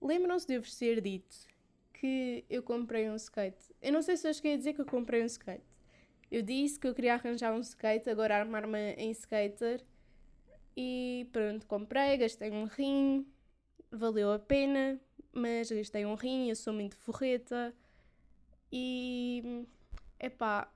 Lembram-se 0.00 0.46
de 0.46 0.54
eu 0.54 0.62
vos 0.62 0.74
ter 0.76 1.00
dito 1.00 1.36
que 1.92 2.44
eu 2.48 2.62
comprei 2.62 3.10
um 3.10 3.16
skate. 3.16 3.74
Eu 3.82 3.92
não 3.92 4.00
sei 4.00 4.16
se 4.16 4.26
eu 4.26 4.32
cheguei 4.32 4.54
a 4.54 4.56
dizer 4.56 4.72
que 4.72 4.80
eu 4.80 4.86
comprei 4.86 5.22
um 5.22 5.26
skate. 5.26 5.62
Eu 6.30 6.42
disse 6.42 6.78
que 6.78 6.86
eu 6.86 6.94
queria 6.94 7.14
arranjar 7.14 7.52
um 7.52 7.60
skate, 7.60 8.08
agora 8.08 8.36
armar-me 8.38 8.94
em 8.94 9.10
skater. 9.10 9.84
E 10.74 11.28
pronto, 11.32 11.66
comprei, 11.66 12.16
gastei 12.16 12.50
um 12.50 12.64
rim, 12.64 13.26
valeu 13.90 14.32
a 14.32 14.38
pena, 14.38 14.98
mas 15.32 15.70
gastei 15.70 16.04
um 16.06 16.14
rim, 16.14 16.48
eu 16.48 16.56
sou 16.56 16.72
muito 16.72 16.96
forreta. 16.96 17.74
E 18.72 19.66
epá, 20.18 20.72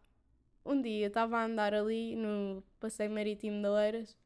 um 0.64 0.80
dia 0.80 1.06
estava 1.08 1.38
a 1.38 1.44
andar 1.44 1.74
ali 1.74 2.16
no 2.16 2.62
Passeio 2.80 3.10
Marítimo 3.10 3.60
de 3.62 3.68
Oeiras 3.68 4.16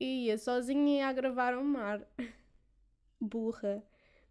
e 0.00 0.26
ia 0.26 0.38
sozinha 0.38 1.08
a 1.08 1.12
gravar 1.12 1.56
o 1.56 1.64
mar. 1.64 2.00
Burra 3.20 3.84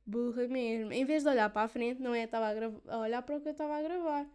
burra 0.06 0.48
mesmo. 0.48 0.92
Em 0.92 1.06
vez 1.06 1.24
de 1.24 1.30
olhar 1.30 1.50
para 1.50 1.64
a 1.64 1.68
frente, 1.68 2.02
não 2.02 2.14
é? 2.14 2.24
Estava 2.24 2.48
a, 2.48 2.96
a 2.96 3.00
olhar 3.00 3.22
para 3.22 3.38
o 3.38 3.42
que 3.42 3.48
eu 3.48 3.52
estava 3.52 3.78
a 3.78 3.82
gravar. 3.82 4.28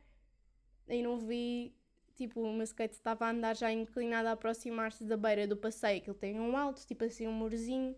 E 0.88 1.02
não 1.02 1.18
vi, 1.18 1.74
tipo, 2.14 2.40
o 2.40 2.52
meu 2.52 2.64
skate 2.64 2.94
estava 2.94 3.26
a 3.26 3.30
andar 3.30 3.56
já 3.56 3.70
inclinado 3.72 4.28
a 4.28 4.32
aproximar-se 4.32 5.04
da 5.04 5.16
beira 5.16 5.46
do 5.46 5.56
passeio, 5.56 6.00
que 6.00 6.10
ele 6.10 6.18
tem 6.18 6.40
um 6.40 6.56
alto, 6.56 6.86
tipo 6.86 7.04
assim, 7.04 7.26
um 7.26 7.32
murozinho. 7.32 7.96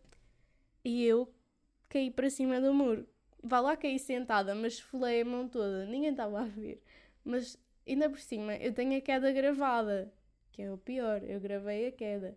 E 0.84 1.04
eu 1.04 1.32
caí 1.88 2.10
para 2.10 2.30
cima 2.30 2.60
do 2.60 2.72
muro. 2.72 3.06
Vá 3.42 3.60
lá 3.60 3.76
caí 3.76 3.98
sentada, 3.98 4.54
mas 4.54 4.74
esfolei 4.74 5.22
a 5.22 5.24
mão 5.24 5.48
toda. 5.48 5.86
Ninguém 5.86 6.10
estava 6.10 6.40
a 6.40 6.44
ver. 6.44 6.82
Mas 7.24 7.58
ainda 7.86 8.08
por 8.10 8.20
cima, 8.20 8.56
eu 8.56 8.72
tenho 8.72 8.96
a 8.96 9.00
queda 9.00 9.32
gravada, 9.32 10.12
que 10.52 10.62
é 10.62 10.72
o 10.72 10.78
pior. 10.78 11.22
Eu 11.22 11.40
gravei 11.40 11.88
a 11.88 11.92
queda. 11.92 12.36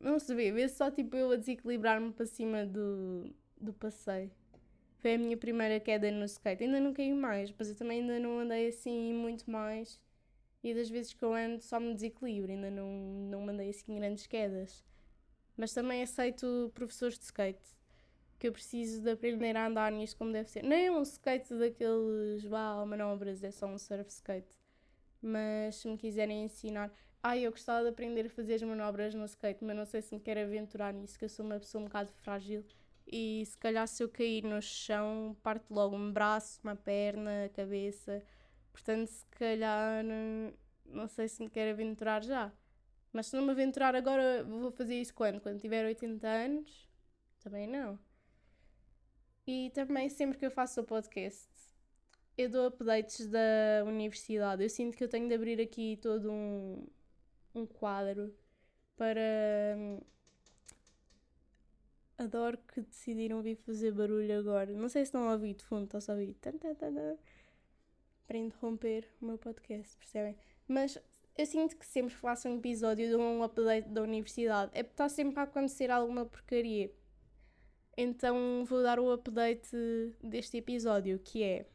Não 0.00 0.18
se 0.18 0.34
vê, 0.34 0.50
vê 0.52 0.68
só 0.68 0.90
tipo 0.90 1.16
eu 1.16 1.30
a 1.30 1.36
desequilibrar-me 1.36 2.12
para 2.12 2.26
cima 2.26 2.66
do, 2.66 3.30
do 3.60 3.72
passeio. 3.72 4.30
Foi 4.98 5.14
a 5.14 5.18
minha 5.18 5.36
primeira 5.36 5.78
queda 5.80 6.10
no 6.10 6.24
skate. 6.24 6.64
Ainda 6.64 6.80
não 6.80 6.92
caí 6.92 7.12
mais, 7.12 7.52
mas 7.58 7.68
eu 7.68 7.76
também 7.76 8.00
ainda 8.00 8.18
não 8.18 8.38
andei 8.38 8.68
assim 8.68 9.12
muito 9.12 9.50
mais. 9.50 10.00
E 10.62 10.72
das 10.74 10.88
vezes 10.88 11.12
que 11.12 11.22
eu 11.22 11.34
ando 11.34 11.60
só 11.62 11.78
me 11.78 11.92
desequilibro, 11.94 12.50
ainda 12.50 12.70
não, 12.70 12.88
não 13.30 13.42
mandei 13.42 13.68
assim 13.68 13.94
grandes 13.96 14.26
quedas. 14.26 14.82
Mas 15.56 15.74
também 15.74 16.02
aceito 16.02 16.72
professores 16.74 17.18
de 17.18 17.24
skate, 17.26 17.62
que 18.44 18.48
eu 18.48 18.52
preciso 18.52 19.00
de 19.00 19.10
aprender 19.10 19.56
a 19.56 19.66
andar 19.66 19.90
nisto 19.90 20.18
como 20.18 20.30
deve 20.30 20.50
ser. 20.50 20.62
Não 20.62 20.76
é 20.76 20.90
um 20.90 21.00
skate 21.00 21.54
daqueles 21.54 22.44
vá, 22.44 22.84
manobras, 22.84 23.42
é 23.42 23.50
só 23.50 23.66
um 23.66 23.78
surf 23.78 24.10
skate. 24.10 24.54
Mas 25.22 25.76
se 25.76 25.88
me 25.88 25.96
quiserem 25.96 26.44
ensinar. 26.44 26.92
Ai, 27.22 27.46
eu 27.46 27.50
gostava 27.50 27.84
de 27.84 27.88
aprender 27.88 28.26
a 28.26 28.28
fazer 28.28 28.56
as 28.56 28.62
manobras 28.62 29.14
no 29.14 29.24
skate, 29.24 29.64
mas 29.64 29.74
não 29.74 29.86
sei 29.86 30.02
se 30.02 30.14
me 30.14 30.20
quero 30.20 30.40
aventurar 30.40 30.92
nisso, 30.92 31.18
que 31.18 31.24
eu 31.24 31.28
sou 31.30 31.46
uma 31.46 31.58
pessoa 31.58 31.80
um 31.80 31.86
bocado 31.86 32.12
frágil 32.12 32.62
e 33.06 33.42
se 33.46 33.56
calhar 33.56 33.88
se 33.88 34.02
eu 34.02 34.10
cair 34.10 34.44
no 34.44 34.60
chão, 34.60 35.34
parte 35.42 35.64
logo 35.70 35.96
um 35.96 36.12
braço, 36.12 36.60
uma 36.62 36.76
perna, 36.76 37.46
a 37.46 37.48
cabeça. 37.48 38.22
Portanto, 38.72 39.06
se 39.08 39.24
calhar 39.38 40.04
não 40.84 41.08
sei 41.08 41.28
se 41.28 41.42
me 41.42 41.48
quero 41.48 41.70
aventurar 41.70 42.22
já. 42.22 42.52
Mas 43.10 43.28
se 43.28 43.36
não 43.36 43.42
me 43.42 43.52
aventurar 43.52 43.94
agora, 43.94 44.44
vou 44.44 44.70
fazer 44.70 45.00
isso 45.00 45.14
quando? 45.14 45.40
Quando 45.40 45.58
tiver 45.60 45.86
80 45.86 46.26
anos? 46.26 46.86
Também 47.42 47.66
não. 47.66 47.98
E 49.46 49.70
também 49.74 50.08
sempre 50.08 50.38
que 50.38 50.46
eu 50.46 50.50
faço 50.50 50.80
o 50.80 50.84
podcast, 50.84 51.48
eu 52.36 52.48
dou 52.48 52.66
updates 52.66 53.26
da 53.28 53.84
universidade. 53.86 54.62
Eu 54.62 54.70
sinto 54.70 54.96
que 54.96 55.04
eu 55.04 55.08
tenho 55.08 55.28
de 55.28 55.34
abrir 55.34 55.60
aqui 55.60 55.98
todo 56.00 56.30
um, 56.30 56.86
um 57.54 57.66
quadro 57.66 58.34
para 58.96 59.76
Adoro 62.16 62.58
que 62.72 62.80
decidiram 62.80 63.42
vir 63.42 63.56
fazer 63.56 63.92
barulho 63.92 64.38
agora. 64.38 64.72
Não 64.72 64.88
sei 64.88 65.04
se 65.04 65.08
estão 65.08 65.28
a 65.28 65.32
ouvir 65.32 65.54
de 65.54 65.64
fundo, 65.64 65.84
estão 65.96 66.14
a 66.14 66.18
ouvir 66.18 66.36
para 68.26 68.38
interromper 68.38 69.06
o 69.20 69.26
meu 69.26 69.36
podcast, 69.36 69.96
percebem? 69.98 70.36
Mas 70.66 70.98
eu 71.36 71.46
sinto 71.46 71.76
que 71.76 71.84
sempre 71.84 72.14
faço 72.14 72.48
um 72.48 72.58
episódio 72.58 73.08
de 73.08 73.16
um 73.16 73.42
update 73.42 73.88
da 73.88 74.02
universidade 74.02 74.70
é 74.74 74.82
porque 74.82 74.94
está 74.94 75.08
sempre 75.08 75.40
a 75.40 75.42
acontecer 75.42 75.90
alguma 75.90 76.24
porcaria. 76.24 76.90
Então 77.96 78.64
vou 78.64 78.82
dar 78.82 78.98
o 78.98 79.12
update 79.12 79.76
deste 80.22 80.56
episódio, 80.56 81.18
que 81.18 81.42
é 81.42 81.66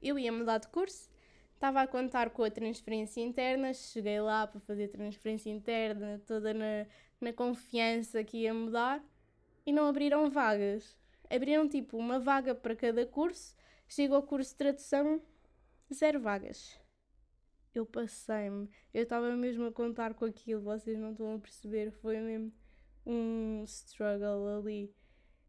eu 0.00 0.18
ia 0.18 0.32
mudar 0.32 0.58
de 0.58 0.68
curso, 0.68 1.10
estava 1.54 1.82
a 1.82 1.86
contar 1.86 2.30
com 2.30 2.42
a 2.42 2.50
transferência 2.50 3.20
interna, 3.20 3.74
cheguei 3.74 4.18
lá 4.20 4.46
para 4.46 4.60
fazer 4.60 4.88
transferência 4.88 5.50
interna, 5.50 6.20
toda 6.26 6.54
na, 6.54 6.86
na 7.20 7.32
confiança 7.32 8.24
que 8.24 8.38
ia 8.38 8.54
mudar 8.54 9.04
e 9.66 9.72
não 9.72 9.86
abriram 9.86 10.30
vagas. 10.30 10.96
Abriram 11.28 11.68
tipo 11.68 11.96
uma 11.98 12.18
vaga 12.18 12.54
para 12.54 12.74
cada 12.74 13.06
curso. 13.06 13.54
Chego 13.86 14.14
ao 14.14 14.22
curso 14.22 14.50
de 14.52 14.56
tradução, 14.56 15.20
zero 15.92 16.18
vagas. 16.18 16.80
Eu 17.74 17.84
passei-me. 17.84 18.68
Eu 18.92 19.02
estava 19.02 19.36
mesmo 19.36 19.66
a 19.66 19.72
contar 19.72 20.14
com 20.14 20.24
aquilo, 20.24 20.62
vocês 20.62 20.98
não 20.98 21.12
estão 21.12 21.34
a 21.34 21.38
perceber. 21.38 21.92
Foi 21.92 22.18
mesmo 22.18 22.52
um 23.06 23.62
struggle 23.64 24.58
ali. 24.58 24.92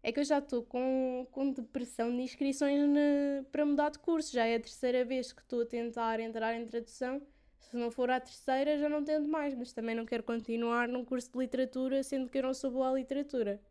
É 0.03 0.11
que 0.11 0.19
eu 0.19 0.23
já 0.23 0.39
estou 0.39 0.63
com, 0.63 1.27
com 1.31 1.51
depressão 1.51 2.09
de 2.09 2.23
inscrições 2.23 2.89
na, 2.89 3.43
para 3.51 3.65
mudar 3.65 3.89
de 3.89 3.99
curso. 3.99 4.33
Já 4.33 4.45
é 4.45 4.55
a 4.55 4.59
terceira 4.59 5.05
vez 5.05 5.31
que 5.31 5.41
estou 5.41 5.61
a 5.61 5.65
tentar 5.65 6.19
entrar 6.19 6.55
em 6.55 6.65
tradução. 6.65 7.21
Se 7.59 7.77
não 7.77 7.91
for 7.91 8.09
a 8.09 8.19
terceira, 8.19 8.77
já 8.79 8.89
não 8.89 9.03
tento 9.03 9.27
mais. 9.27 9.53
Mas 9.53 9.71
também 9.73 9.95
não 9.95 10.05
quero 10.05 10.23
continuar 10.23 10.87
num 10.87 11.05
curso 11.05 11.31
de 11.31 11.37
literatura, 11.37 12.01
sendo 12.03 12.29
que 12.29 12.39
eu 12.39 12.43
não 12.43 12.53
sou 12.53 12.71
boa 12.71 12.89
à 12.89 12.93
literatura. 12.93 13.61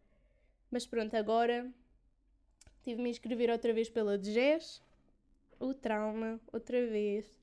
Mas 0.71 0.87
pronto, 0.87 1.15
agora 1.17 1.69
tive-me 2.83 3.09
a 3.09 3.11
inscrever 3.11 3.51
outra 3.51 3.73
vez 3.73 3.91
pela 3.91 4.17
DGES, 4.17 4.81
o 5.59 5.75
trauma, 5.75 6.41
outra 6.53 6.87
vez. 6.87 7.37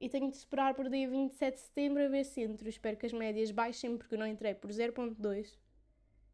E 0.00 0.08
tenho 0.08 0.30
de 0.30 0.36
esperar 0.36 0.74
por 0.74 0.88
dia 0.88 1.08
27 1.08 1.54
de 1.54 1.60
setembro 1.60 2.04
a 2.04 2.08
ver 2.08 2.24
se 2.24 2.40
entro. 2.40 2.68
Espero 2.68 2.96
que 2.96 3.06
as 3.06 3.12
médias 3.12 3.50
baixem 3.50 3.96
porque 3.96 4.14
eu 4.14 4.18
não 4.18 4.26
entrei 4.26 4.54
por 4.54 4.70
0.2. 4.70 5.58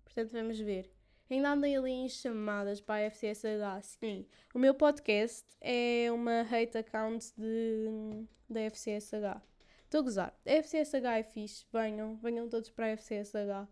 Portanto, 0.04 0.32
vamos 0.32 0.58
ver. 0.58 0.97
Ainda 1.30 1.50
andei 1.50 1.76
ali 1.76 1.90
em 1.90 2.08
chamadas 2.08 2.80
para 2.80 3.06
a 3.06 3.10
FCSH. 3.10 3.82
Sim, 3.82 4.26
o 4.54 4.58
meu 4.58 4.74
podcast 4.74 5.44
é 5.60 6.10
uma 6.10 6.40
hate 6.40 6.78
account 6.78 7.32
de, 7.36 8.24
da 8.48 8.60
FCSH. 8.70 9.42
Estou 9.84 10.00
a 10.00 10.02
gozar. 10.02 10.40
A 10.46 10.50
FCSH 10.50 11.04
é 11.04 11.22
fixe. 11.22 11.66
Venham, 11.72 12.16
venham 12.16 12.48
todos 12.48 12.70
para 12.70 12.86
a 12.86 12.96
FCSH 12.96 13.68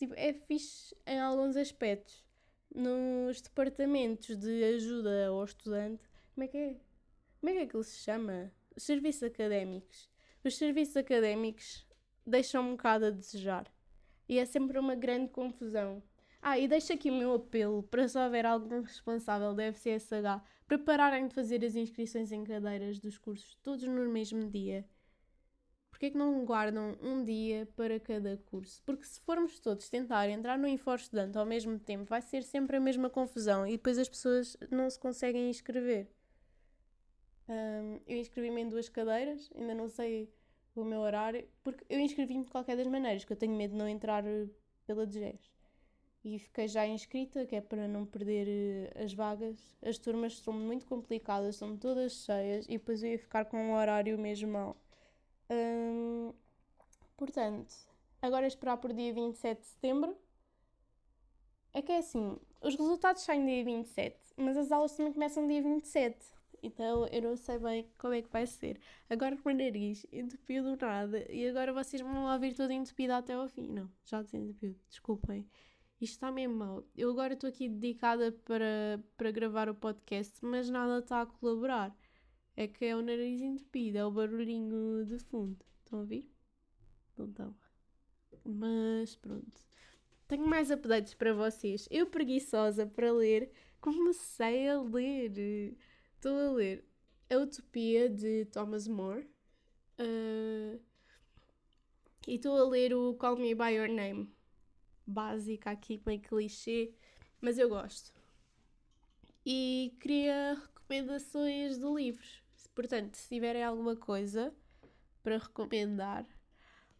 tipo, 0.00 0.14
é 0.16 0.32
fixe 0.32 0.96
em 1.06 1.20
alguns 1.20 1.56
aspectos. 1.56 2.24
Nos 2.74 3.40
departamentos 3.40 4.36
de 4.36 4.64
ajuda 4.64 5.26
ao 5.26 5.44
estudante, 5.44 6.08
como 6.34 6.44
é 6.44 6.48
que 6.48 6.56
é? 6.56 6.76
Como 7.40 7.50
é 7.50 7.52
que 7.52 7.58
é 7.58 7.66
que 7.66 7.76
ele 7.76 7.84
se 7.84 7.98
chama? 7.98 8.52
Os 8.74 8.84
serviços 8.84 9.22
académicos. 9.24 10.08
Os 10.44 10.56
serviços 10.56 10.96
académicos 10.96 11.86
deixam 12.26 12.62
um 12.62 12.70
bocado 12.72 13.06
a 13.06 13.10
desejar. 13.10 13.66
E 14.28 14.38
é 14.38 14.44
sempre 14.44 14.78
uma 14.78 14.94
grande 14.94 15.30
confusão. 15.30 16.02
Ah, 16.42 16.58
e 16.58 16.66
deixo 16.66 16.92
aqui 16.92 17.10
o 17.10 17.14
meu 17.14 17.34
apelo 17.34 17.82
para 17.82 18.08
se 18.08 18.18
houver 18.18 18.46
algum 18.46 18.80
responsável 18.80 19.54
da 19.54 19.64
FCSH 19.64 20.42
prepararem 20.66 21.28
de 21.28 21.34
fazer 21.34 21.64
as 21.64 21.76
inscrições 21.76 22.32
em 22.32 22.44
cadeiras 22.44 22.98
dos 22.98 23.18
cursos 23.18 23.56
todos 23.62 23.84
no 23.84 24.08
mesmo 24.08 24.48
dia 24.48 24.86
Porquê 26.00 26.06
é 26.06 26.10
que 26.12 26.16
não 26.16 26.46
guardam 26.46 26.96
um 27.02 27.22
dia 27.22 27.68
para 27.76 28.00
cada 28.00 28.38
curso? 28.46 28.82
Porque 28.86 29.04
se 29.04 29.20
formos 29.20 29.60
todos 29.60 29.90
tentar 29.90 30.30
entrar 30.30 30.58
no 30.58 30.66
Infor 30.66 30.94
Estudante 30.94 31.36
ao 31.36 31.44
mesmo 31.44 31.78
tempo, 31.78 32.06
vai 32.06 32.22
ser 32.22 32.42
sempre 32.42 32.78
a 32.78 32.80
mesma 32.80 33.10
confusão 33.10 33.66
e 33.66 33.72
depois 33.72 33.98
as 33.98 34.08
pessoas 34.08 34.56
não 34.70 34.88
se 34.88 34.98
conseguem 34.98 35.50
inscrever. 35.50 36.08
Um, 37.46 38.00
eu 38.06 38.16
inscrevi-me 38.16 38.62
em 38.62 38.68
duas 38.70 38.88
cadeiras, 38.88 39.50
ainda 39.54 39.74
não 39.74 39.90
sei 39.90 40.32
o 40.74 40.84
meu 40.86 41.00
horário, 41.00 41.46
porque 41.62 41.84
eu 41.90 42.00
inscrevi-me 42.00 42.44
de 42.44 42.50
qualquer 42.50 42.78
das 42.78 42.86
maneiras, 42.86 43.26
que 43.26 43.34
eu 43.34 43.36
tenho 43.36 43.54
medo 43.54 43.72
de 43.72 43.76
não 43.76 43.86
entrar 43.86 44.24
eh, 44.24 44.48
pela 44.86 45.04
DGES. 45.04 45.52
E 46.22 46.38
fiquei 46.38 46.68
já 46.68 46.86
inscrita, 46.86 47.46
que 47.46 47.56
é 47.56 47.60
para 47.60 47.88
não 47.88 48.04
perder 48.04 48.46
eh, 48.48 49.04
as 49.04 49.14
vagas. 49.14 49.58
As 49.82 49.98
turmas 49.98 50.38
são 50.38 50.52
muito 50.52 50.86
complicadas, 50.86 51.56
são 51.56 51.76
todas 51.76 52.24
cheias, 52.24 52.66
e 52.68 52.72
depois 52.78 53.02
eu 53.02 53.10
ia 53.10 53.18
ficar 53.18 53.46
com 53.46 53.56
um 53.56 53.72
horário 53.72 54.18
mesmo 54.18 54.52
mau. 54.52 54.76
Hum, 55.50 56.32
portanto, 57.16 57.74
agora 58.20 58.44
é 58.44 58.48
esperar 58.48 58.76
por 58.76 58.92
dia 58.92 59.12
27 59.14 59.60
de 59.60 59.66
setembro. 59.66 60.16
É 61.72 61.80
que 61.82 61.92
é 61.92 61.98
assim, 61.98 62.38
os 62.60 62.74
resultados 62.76 63.22
saem 63.22 63.46
dia 63.46 63.64
27, 63.64 64.16
mas 64.36 64.56
as 64.56 64.70
aulas 64.72 64.92
também 64.96 65.12
começam 65.12 65.46
dia 65.46 65.62
27. 65.62 66.18
Então 66.62 67.06
eu 67.06 67.22
não 67.22 67.36
sei 67.36 67.58
bem 67.58 67.88
como 67.98 68.14
é 68.14 68.22
que 68.22 68.28
vai 68.28 68.46
ser. 68.46 68.78
Agora 69.08 69.36
com 69.36 69.48
o 69.50 69.54
nariz 69.54 70.06
entupido 70.12 70.76
nada 70.76 71.24
e 71.30 71.48
agora 71.48 71.72
vocês 71.72 72.02
vão 72.02 72.30
ouvir 72.32 72.54
tudo 72.54 72.72
entupido 72.72 73.14
até 73.14 73.34
ao 73.34 73.48
fim. 73.48 73.68
Não, 73.68 73.90
já 74.04 74.22
desentupiu, 74.22 74.76
desculpem. 74.88 75.46
Isto 76.00 76.14
está 76.14 76.32
mesmo 76.32 76.56
mal. 76.56 76.84
Eu 76.96 77.10
agora 77.10 77.34
estou 77.34 77.48
aqui 77.48 77.68
dedicada 77.68 78.32
para, 78.32 79.02
para 79.18 79.30
gravar 79.30 79.68
o 79.68 79.74
podcast, 79.74 80.42
mas 80.42 80.70
nada 80.70 81.00
está 81.00 81.20
a 81.20 81.26
colaborar. 81.26 81.94
É 82.56 82.66
que 82.66 82.86
é 82.86 82.96
o 82.96 83.02
nariz 83.02 83.42
entupido, 83.42 83.98
é 83.98 84.04
o 84.04 84.10
barulhinho 84.10 85.04
de 85.04 85.18
fundo. 85.18 85.58
Estão 85.84 85.98
a 85.98 86.02
ouvir? 86.02 86.30
Não 87.18 87.26
estão. 87.26 87.54
Mas 88.44 89.14
pronto. 89.16 89.58
Tenho 90.26 90.46
mais 90.46 90.70
updates 90.70 91.12
para 91.12 91.34
vocês. 91.34 91.86
Eu, 91.90 92.06
preguiçosa 92.06 92.86
para 92.86 93.12
ler, 93.12 93.52
comecei 93.78 94.68
a 94.68 94.80
ler. 94.80 95.76
Estou 96.14 96.38
a 96.38 96.52
ler 96.52 96.84
A 97.28 97.36
Utopia 97.36 98.08
de 98.08 98.46
Thomas 98.46 98.88
More. 98.88 99.28
Uh, 99.98 100.80
e 102.26 102.36
estou 102.36 102.56
a 102.56 102.68
ler 102.68 102.94
o 102.94 103.14
Call 103.14 103.36
Me 103.36 103.54
By 103.54 103.74
Your 103.74 103.88
Name. 103.88 104.39
Básica 105.10 105.70
aqui, 105.70 106.00
meio 106.06 106.20
clichê, 106.20 106.92
mas 107.40 107.58
eu 107.58 107.68
gosto. 107.68 108.12
E 109.44 109.94
queria 110.00 110.54
recomendações 110.54 111.78
de 111.78 111.86
livros. 111.86 112.42
Portanto, 112.74 113.16
se 113.16 113.28
tiverem 113.28 113.64
alguma 113.64 113.96
coisa 113.96 114.54
para 115.22 115.38
recomendar. 115.38 116.26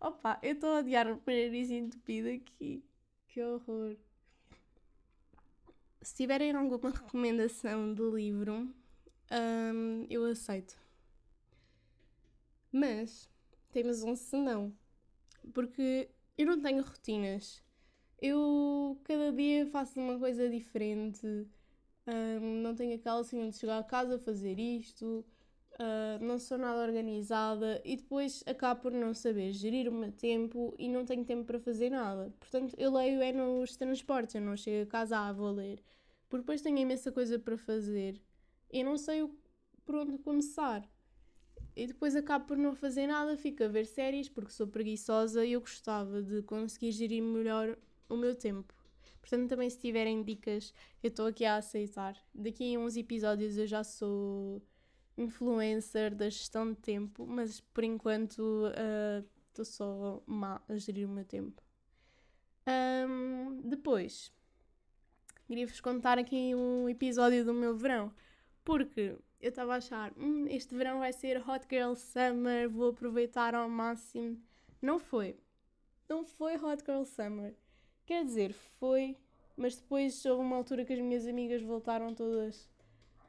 Opa, 0.00 0.38
eu 0.42 0.52
estou 0.52 0.70
a 0.70 0.78
odiar 0.80 1.10
o 1.10 1.22
nariz 1.26 1.70
entupido 1.70 2.28
aqui. 2.28 2.84
Que 3.28 3.42
horror. 3.42 3.96
Se 6.02 6.14
tiverem 6.14 6.52
alguma 6.52 6.90
recomendação 6.90 7.92
de 7.94 8.02
livro, 8.02 8.74
hum, 9.30 10.06
eu 10.08 10.24
aceito. 10.24 10.76
Mas 12.72 13.28
temos 13.70 14.02
um 14.02 14.16
senão. 14.16 14.74
Porque 15.52 16.10
eu 16.36 16.46
não 16.46 16.60
tenho 16.60 16.82
rotinas. 16.82 17.62
Eu 18.20 19.00
cada 19.04 19.32
dia 19.32 19.66
faço 19.66 19.98
uma 19.98 20.18
coisa 20.18 20.48
diferente. 20.48 21.26
Um, 22.06 22.62
não 22.62 22.74
tenho 22.74 22.94
aquela 22.94 23.22
cena 23.24 23.48
de 23.50 23.56
chegar 23.56 23.78
a 23.78 23.84
casa 23.84 24.18
fazer 24.18 24.58
isto. 24.58 25.24
Uh, 25.74 26.22
não 26.22 26.38
sou 26.38 26.58
nada 26.58 26.82
organizada 26.82 27.80
e 27.82 27.96
depois 27.96 28.44
acabo 28.46 28.82
por 28.82 28.92
não 28.92 29.14
saber 29.14 29.52
gerir 29.52 29.88
o 29.88 29.92
meu 29.92 30.12
tempo 30.12 30.74
e 30.78 30.88
não 30.88 31.06
tenho 31.06 31.24
tempo 31.24 31.44
para 31.44 31.58
fazer 31.58 31.88
nada. 31.88 32.30
Portanto, 32.38 32.74
eu 32.76 32.92
leio 32.92 33.22
é 33.22 33.32
nos 33.32 33.76
transportes, 33.76 34.34
eu 34.34 34.42
não 34.42 34.56
chego 34.56 34.82
a 34.82 34.90
casa, 34.90 35.18
ah, 35.18 35.32
vou 35.32 35.50
ler. 35.50 35.82
Porque 36.28 36.42
depois 36.42 36.60
tenho 36.60 36.76
imensa 36.76 37.10
coisa 37.10 37.38
para 37.38 37.56
fazer 37.56 38.20
e 38.70 38.84
não 38.84 38.98
sei 38.98 39.26
por 39.86 39.94
onde 39.94 40.18
começar. 40.18 40.86
E 41.74 41.86
depois 41.86 42.14
acabo 42.14 42.44
por 42.46 42.58
não 42.58 42.74
fazer 42.74 43.06
nada, 43.06 43.36
fico 43.38 43.64
a 43.64 43.68
ver 43.68 43.86
séries 43.86 44.28
porque 44.28 44.50
sou 44.50 44.66
preguiçosa 44.66 45.46
e 45.46 45.52
eu 45.52 45.60
gostava 45.60 46.20
de 46.20 46.42
conseguir 46.42 46.92
gerir 46.92 47.22
melhor 47.22 47.78
o 48.10 48.16
meu 48.16 48.34
tempo. 48.34 48.74
Portanto, 49.20 49.48
também 49.48 49.70
se 49.70 49.78
tiverem 49.78 50.22
dicas, 50.22 50.74
eu 51.02 51.08
estou 51.08 51.26
aqui 51.26 51.44
a 51.44 51.56
aceitar. 51.56 52.16
Daqui 52.34 52.74
a 52.74 52.78
uns 52.78 52.96
episódios 52.96 53.56
eu 53.56 53.66
já 53.66 53.84
sou 53.84 54.62
influencer 55.16 56.14
da 56.14 56.28
gestão 56.28 56.72
de 56.72 56.78
tempo, 56.78 57.26
mas 57.26 57.60
por 57.60 57.84
enquanto 57.84 58.66
estou 59.48 59.62
uh, 59.62 59.64
só 59.64 60.22
má 60.26 60.60
a 60.68 60.76
gerir 60.76 61.06
o 61.06 61.12
meu 61.12 61.24
tempo. 61.24 61.62
Um, 62.66 63.60
depois, 63.62 64.32
queria-vos 65.46 65.80
contar 65.80 66.18
aqui 66.18 66.54
um 66.54 66.88
episódio 66.88 67.44
do 67.44 67.52
meu 67.52 67.76
verão, 67.76 68.12
porque 68.64 69.16
eu 69.40 69.48
estava 69.48 69.74
a 69.74 69.76
achar, 69.76 70.12
hum, 70.16 70.46
este 70.48 70.74
verão 70.74 70.98
vai 70.98 71.12
ser 71.12 71.38
Hot 71.48 71.66
Girl 71.68 71.94
Summer, 71.94 72.68
vou 72.68 72.90
aproveitar 72.90 73.54
ao 73.54 73.68
máximo. 73.68 74.40
Não 74.80 74.98
foi. 74.98 75.36
Não 76.08 76.24
foi 76.24 76.56
Hot 76.56 76.82
Girl 76.84 77.04
Summer. 77.04 77.54
Quer 78.06 78.24
dizer, 78.24 78.52
foi, 78.52 79.16
mas 79.56 79.76
depois 79.76 80.24
houve 80.24 80.42
uma 80.42 80.56
altura 80.56 80.84
que 80.84 80.92
as 80.92 80.98
minhas 80.98 81.26
amigas 81.26 81.62
voltaram 81.62 82.14
todas 82.14 82.68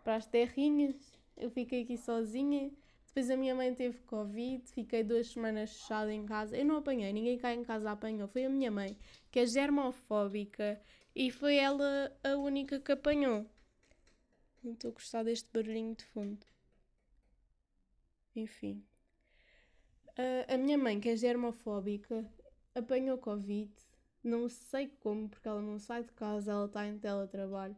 para 0.04 0.16
as 0.16 0.26
terrinhas, 0.26 0.96
eu 1.38 1.50
fiquei 1.50 1.84
aqui 1.84 1.98
sozinha. 1.98 2.72
Depois 3.08 3.30
a 3.30 3.36
minha 3.36 3.54
mãe 3.54 3.74
teve 3.76 3.98
Covid, 4.04 4.64
fiquei 4.72 5.04
duas 5.04 5.28
semanas 5.28 5.74
fechada 5.74 6.14
em 6.14 6.26
casa. 6.26 6.56
Eu 6.56 6.66
não 6.66 6.78
apanhei, 6.78 7.12
ninguém 7.12 7.38
cá 7.38 7.54
em 7.54 7.64
casa 7.64 7.92
apanhou. 7.92 8.28
Foi 8.28 8.46
a 8.46 8.50
minha 8.50 8.72
mãe, 8.72 8.98
que 9.30 9.40
é 9.40 9.46
germofóbica, 9.46 10.82
e 11.14 11.30
foi 11.30 11.58
ela 11.58 12.10
a 12.24 12.38
única 12.38 12.80
que 12.80 12.92
apanhou. 12.92 13.46
Não 14.64 14.74
estou 14.74 14.92
a 14.92 14.94
gostar 14.94 15.24
deste 15.24 15.50
barulhinho 15.52 15.96
de 15.96 16.06
fundo. 16.06 16.46
Enfim. 18.34 18.82
Uh, 20.12 20.54
a 20.54 20.58
minha 20.58 20.78
mãe, 20.78 21.00
que 21.00 21.10
é 21.10 21.16
germofóbica, 21.16 22.26
apanhou 22.74 23.18
Covid. 23.18 23.74
Não 24.24 24.48
sei 24.50 24.88
como, 24.88 25.30
porque 25.30 25.48
ela 25.48 25.62
não 25.62 25.80
sai 25.80 26.04
de 26.04 26.12
casa, 26.14 26.52
ela 26.52 26.66
está 26.66 26.86
em 26.86 26.98
teletrabalho. 27.00 27.76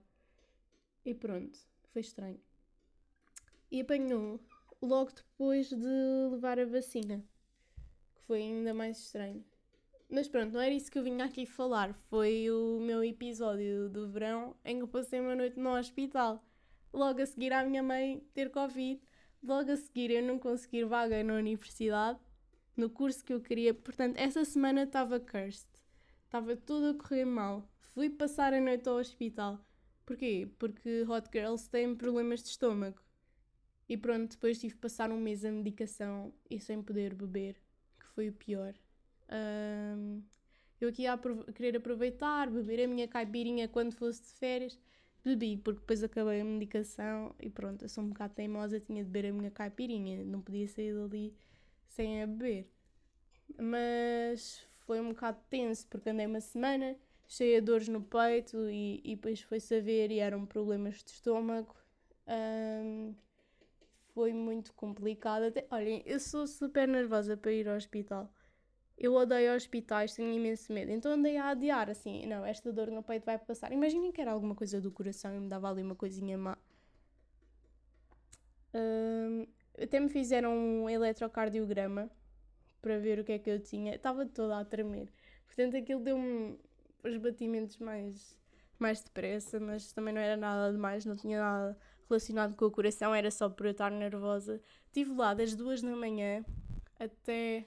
E 1.05 1.13
pronto, 1.13 1.57
foi 1.91 2.01
estranho. 2.01 2.39
E 3.71 3.81
apanhou 3.81 4.39
logo 4.81 5.11
depois 5.11 5.69
de 5.69 6.29
levar 6.31 6.59
a 6.59 6.65
vacina, 6.65 7.23
que 8.15 8.21
foi 8.23 8.41
ainda 8.41 8.73
mais 8.73 8.99
estranho. 8.99 9.43
Mas 10.09 10.27
pronto, 10.27 10.53
não 10.53 10.61
era 10.61 10.73
isso 10.73 10.91
que 10.91 10.99
eu 10.99 11.03
vinha 11.03 11.25
aqui 11.25 11.45
falar. 11.45 11.93
Foi 12.09 12.51
o 12.51 12.79
meu 12.79 13.03
episódio 13.03 13.89
do 13.89 14.07
verão 14.09 14.55
em 14.63 14.77
que 14.77 14.83
eu 14.83 14.87
passei 14.87 15.19
uma 15.19 15.35
noite 15.35 15.59
no 15.59 15.71
hospital 15.75 16.43
logo 16.93 17.21
a 17.21 17.25
seguir 17.25 17.51
à 17.51 17.65
minha 17.65 17.81
mãe 17.81 18.23
ter 18.33 18.51
Covid, 18.51 19.01
logo 19.43 19.71
a 19.71 19.75
seguir 19.75 20.11
eu 20.11 20.21
não 20.21 20.37
conseguir 20.37 20.85
vaga 20.85 21.23
na 21.23 21.33
universidade, 21.33 22.19
no 22.77 22.89
curso 22.89 23.23
que 23.25 23.33
eu 23.33 23.41
queria. 23.41 23.73
Portanto, 23.73 24.17
essa 24.17 24.45
semana 24.45 24.83
estava 24.83 25.19
cursed. 25.19 25.67
Estava 26.33 26.55
tudo 26.55 26.87
a 26.87 26.93
correr 26.95 27.25
mal. 27.25 27.69
Fui 27.93 28.09
passar 28.09 28.55
a 28.55 28.59
noite 28.59 28.89
ao 28.89 28.95
hospital. 28.95 29.63
Porquê? 30.03 30.49
Porque 30.57 31.03
hot 31.07 31.29
girls 31.31 31.69
têm 31.69 31.95
problemas 31.95 32.41
de 32.41 32.49
estômago. 32.49 32.99
E 33.87 33.95
pronto, 33.95 34.31
depois 34.31 34.59
tive 34.59 34.73
que 34.73 34.79
passar 34.79 35.11
um 35.11 35.21
mês 35.21 35.45
a 35.45 35.51
medicação 35.51 36.33
e 36.49 36.59
sem 36.59 36.81
poder 36.81 37.13
beber, 37.13 37.61
que 37.99 38.07
foi 38.15 38.29
o 38.29 38.33
pior. 38.33 38.73
Um, 39.29 40.23
eu 40.81 40.89
aqui 40.89 41.03
ia 41.03 41.15
querer 41.53 41.77
aproveitar, 41.77 42.49
beber 42.49 42.85
a 42.85 42.87
minha 42.87 43.07
caipirinha 43.07 43.67
quando 43.67 43.93
fosse 43.93 44.23
de 44.23 44.29
férias 44.29 44.79
bebi, 45.23 45.57
porque 45.57 45.81
depois 45.81 46.03
acabei 46.03 46.41
a 46.41 46.43
medicação 46.43 47.35
e 47.39 47.47
pronto, 47.47 47.85
eu 47.85 47.89
sou 47.89 48.03
um 48.03 48.09
bocado 48.09 48.33
teimosa, 48.33 48.79
tinha 48.79 49.03
de 49.03 49.09
beber 49.11 49.29
a 49.29 49.33
minha 49.33 49.51
caipirinha, 49.51 50.23
não 50.25 50.41
podia 50.41 50.67
sair 50.67 50.95
dali 50.95 51.37
sem 51.89 52.23
a 52.23 52.25
beber. 52.25 52.67
Mas 53.55 54.65
foi 54.85 54.99
um 54.99 55.09
bocado 55.09 55.39
tenso, 55.49 55.87
porque 55.87 56.09
andei 56.09 56.25
uma 56.25 56.41
semana 56.41 56.95
cheia 57.27 57.61
de 57.61 57.65
dores 57.65 57.87
no 57.87 58.01
peito 58.01 58.69
e, 58.69 59.01
e 59.03 59.15
depois 59.15 59.41
foi-se 59.41 59.75
a 59.75 59.81
ver 59.81 60.11
e 60.11 60.19
eram 60.19 60.45
problemas 60.45 61.03
de 61.03 61.11
estômago. 61.11 61.75
Um, 62.27 63.13
foi 64.13 64.33
muito 64.33 64.73
complicado. 64.73 65.43
Até, 65.43 65.65
olhem, 65.71 66.03
eu 66.05 66.19
sou 66.19 66.45
super 66.45 66.87
nervosa 66.87 67.35
para 67.35 67.51
ir 67.51 67.67
ao 67.67 67.75
hospital. 67.75 68.31
Eu 68.97 69.13
odeio 69.15 69.55
hospitais, 69.55 70.13
tenho 70.13 70.31
imenso 70.31 70.71
medo. 70.71 70.91
Então 70.91 71.11
andei 71.11 71.37
a 71.37 71.49
adiar, 71.49 71.89
assim, 71.89 72.25
não, 72.27 72.45
esta 72.45 72.71
dor 72.71 72.91
no 72.91 73.01
peito 73.01 73.25
vai 73.25 73.37
passar. 73.39 73.71
Imaginem 73.71 74.11
que 74.11 74.21
era 74.21 74.31
alguma 74.31 74.53
coisa 74.55 74.79
do 74.79 74.91
coração 74.91 75.35
e 75.35 75.39
me 75.39 75.49
dava 75.49 75.69
ali 75.69 75.81
uma 75.81 75.95
coisinha 75.95 76.37
má. 76.37 76.57
Um, 78.73 79.47
até 79.81 79.99
me 79.99 80.09
fizeram 80.09 80.55
um 80.55 80.89
eletrocardiograma 80.89 82.09
para 82.83 82.99
ver 82.99 83.17
o 83.19 83.23
que 83.23 83.31
é 83.31 83.39
que 83.39 83.49
eu 83.49 83.59
tinha. 83.59 83.95
Estava 83.95 84.25
toda 84.25 84.59
a 84.59 84.65
tremer. 84.65 85.07
Portanto, 85.47 85.77
aquilo 85.77 86.01
deu-me 86.01 86.59
os 87.03 87.17
batimentos 87.17 87.77
mais, 87.77 88.37
mais 88.77 89.01
depressa, 89.01 89.59
mas 89.59 89.93
também 89.93 90.13
não 90.13 90.21
era 90.21 90.35
nada 90.35 90.71
demais, 90.71 91.05
não 91.05 91.15
tinha 91.15 91.39
nada 91.39 91.77
relacionado 92.09 92.55
com 92.55 92.65
o 92.65 92.71
coração, 92.71 93.15
era 93.15 93.31
só 93.31 93.49
por 93.49 93.65
eu 93.65 93.71
estar 93.71 93.89
nervosa. 93.89 94.61
Estive 94.87 95.13
lá 95.13 95.33
das 95.33 95.55
duas 95.55 95.81
da 95.81 95.95
manhã 95.95 96.45
até 96.99 97.65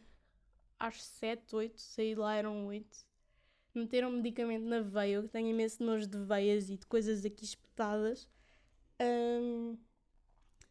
às 0.78 1.02
7, 1.02 1.56
8, 1.56 1.80
saí 1.80 2.14
lá, 2.14 2.36
eram 2.36 2.66
8. 2.66 2.86
Meteram 3.74 4.10
medicamento 4.10 4.64
na 4.64 4.80
veia, 4.80 5.14
eu 5.14 5.28
tenho 5.28 5.48
imenso 5.48 5.82
nojo 5.82 6.06
de 6.06 6.18
veias 6.18 6.68
e 6.68 6.76
de 6.76 6.86
coisas 6.86 7.24
aqui 7.24 7.44
espetadas. 7.44 8.28
Um, 9.00 9.78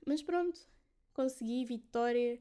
mas 0.05 0.21
pronto, 0.21 0.59
consegui, 1.13 1.65
vitória. 1.65 2.39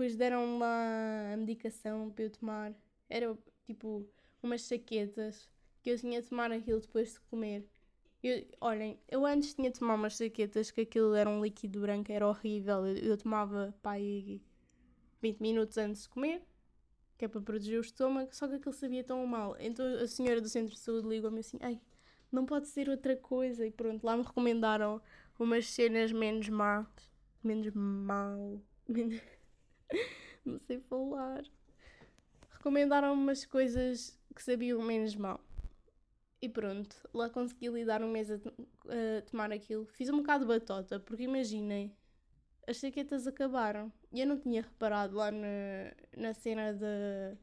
Depois 0.00 0.16
deram 0.16 0.58
lá 0.58 1.34
a 1.34 1.36
medicação 1.36 2.08
para 2.08 2.24
eu 2.24 2.30
tomar. 2.30 2.72
Era 3.06 3.36
tipo 3.66 4.08
umas 4.42 4.62
saquetas 4.62 5.46
que 5.82 5.90
eu 5.90 5.98
tinha 5.98 6.22
de 6.22 6.26
tomar 6.26 6.50
aquilo 6.50 6.80
depois 6.80 7.12
de 7.12 7.20
comer. 7.20 7.68
Eu, 8.22 8.46
olhem, 8.62 8.98
eu 9.10 9.26
antes 9.26 9.52
tinha 9.52 9.70
de 9.70 9.78
tomar 9.78 9.96
umas 9.96 10.16
saquetas 10.16 10.70
que 10.70 10.80
aquilo 10.80 11.14
era 11.14 11.28
um 11.28 11.44
líquido 11.44 11.82
branco, 11.82 12.10
era 12.10 12.26
horrível. 12.26 12.86
Eu, 12.86 12.96
eu 12.96 13.18
tomava 13.18 13.74
pá, 13.82 13.96
20 15.20 15.38
minutos 15.38 15.76
antes 15.76 16.04
de 16.04 16.08
comer 16.08 16.42
que 17.18 17.26
é 17.26 17.28
para 17.28 17.42
proteger 17.42 17.76
o 17.76 17.82
estômago, 17.82 18.34
só 18.34 18.48
que 18.48 18.54
aquilo 18.54 18.72
sabia 18.72 19.04
tão 19.04 19.26
mal. 19.26 19.54
Então 19.60 19.84
a 19.96 20.06
senhora 20.06 20.40
do 20.40 20.48
centro 20.48 20.72
de 20.72 20.80
saúde 20.80 21.06
ligou-me 21.08 21.40
assim: 21.40 21.58
ai, 21.60 21.78
não 22.32 22.46
pode 22.46 22.68
ser 22.68 22.88
outra 22.88 23.14
coisa. 23.18 23.66
E 23.66 23.70
pronto, 23.70 24.02
lá 24.02 24.16
me 24.16 24.22
recomendaram 24.22 24.98
umas 25.38 25.68
cenas 25.68 26.10
menos 26.10 26.48
más. 26.48 26.86
Menos 27.44 27.70
mal. 27.74 28.62
Menos... 28.88 29.20
não 30.44 30.58
sei 30.58 30.80
falar. 30.80 31.44
Recomendaram 32.50 33.14
umas 33.14 33.44
coisas 33.44 34.18
que 34.34 34.42
sabiam 34.42 34.82
menos 34.82 35.14
mal. 35.16 35.40
E 36.42 36.48
pronto, 36.48 36.96
lá 37.12 37.28
consegui 37.28 37.68
lidar 37.68 38.02
um 38.02 38.10
mês 38.10 38.30
a, 38.30 38.36
a 38.36 39.22
tomar 39.30 39.52
aquilo. 39.52 39.84
Fiz 39.84 40.08
um 40.08 40.18
bocado 40.18 40.44
de 40.44 40.48
batota, 40.48 40.98
porque 40.98 41.24
imaginem, 41.24 41.94
as 42.66 42.78
chaquetas 42.78 43.26
acabaram. 43.26 43.92
E 44.12 44.20
eu 44.20 44.26
não 44.26 44.38
tinha 44.38 44.62
reparado 44.62 45.16
lá 45.16 45.30
na, 45.30 45.92
na 46.16 46.32
cena 46.32 46.72
da, 46.72 47.36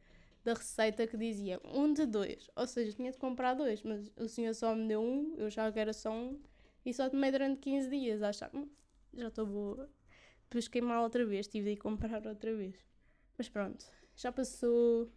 da 0.44 0.54
receita 0.54 1.06
que 1.06 1.16
dizia 1.16 1.60
um 1.64 1.94
de 1.94 2.06
dois. 2.06 2.50
Ou 2.56 2.66
seja, 2.66 2.94
tinha 2.94 3.12
de 3.12 3.18
comprar 3.18 3.54
dois, 3.54 3.84
mas 3.84 4.12
o 4.18 4.28
senhor 4.28 4.54
só 4.56 4.74
me 4.74 4.88
deu 4.88 5.02
um, 5.02 5.36
eu 5.38 5.50
já 5.50 5.72
que 5.72 5.80
era 5.80 5.94
só 5.94 6.12
um, 6.12 6.40
e 6.86 6.94
só 6.94 7.10
tomei 7.10 7.32
durante 7.32 7.60
15 7.60 7.90
dias. 7.90 8.24
A 8.24 8.30
achar, 8.30 8.50
hum, 8.54 8.68
já 9.14 9.28
estou 9.28 9.46
boa. 9.46 9.90
Depois 10.50 10.70
mal 10.82 11.04
outra 11.04 11.26
vez, 11.26 11.48
tive 11.48 11.66
de 11.66 11.72
ir 11.74 11.78
comprar 11.78 12.26
outra 12.26 12.56
vez. 12.56 12.76
Mas 13.38 13.50
pronto, 13.50 13.86
já 14.16 14.32
passou. 14.32 15.12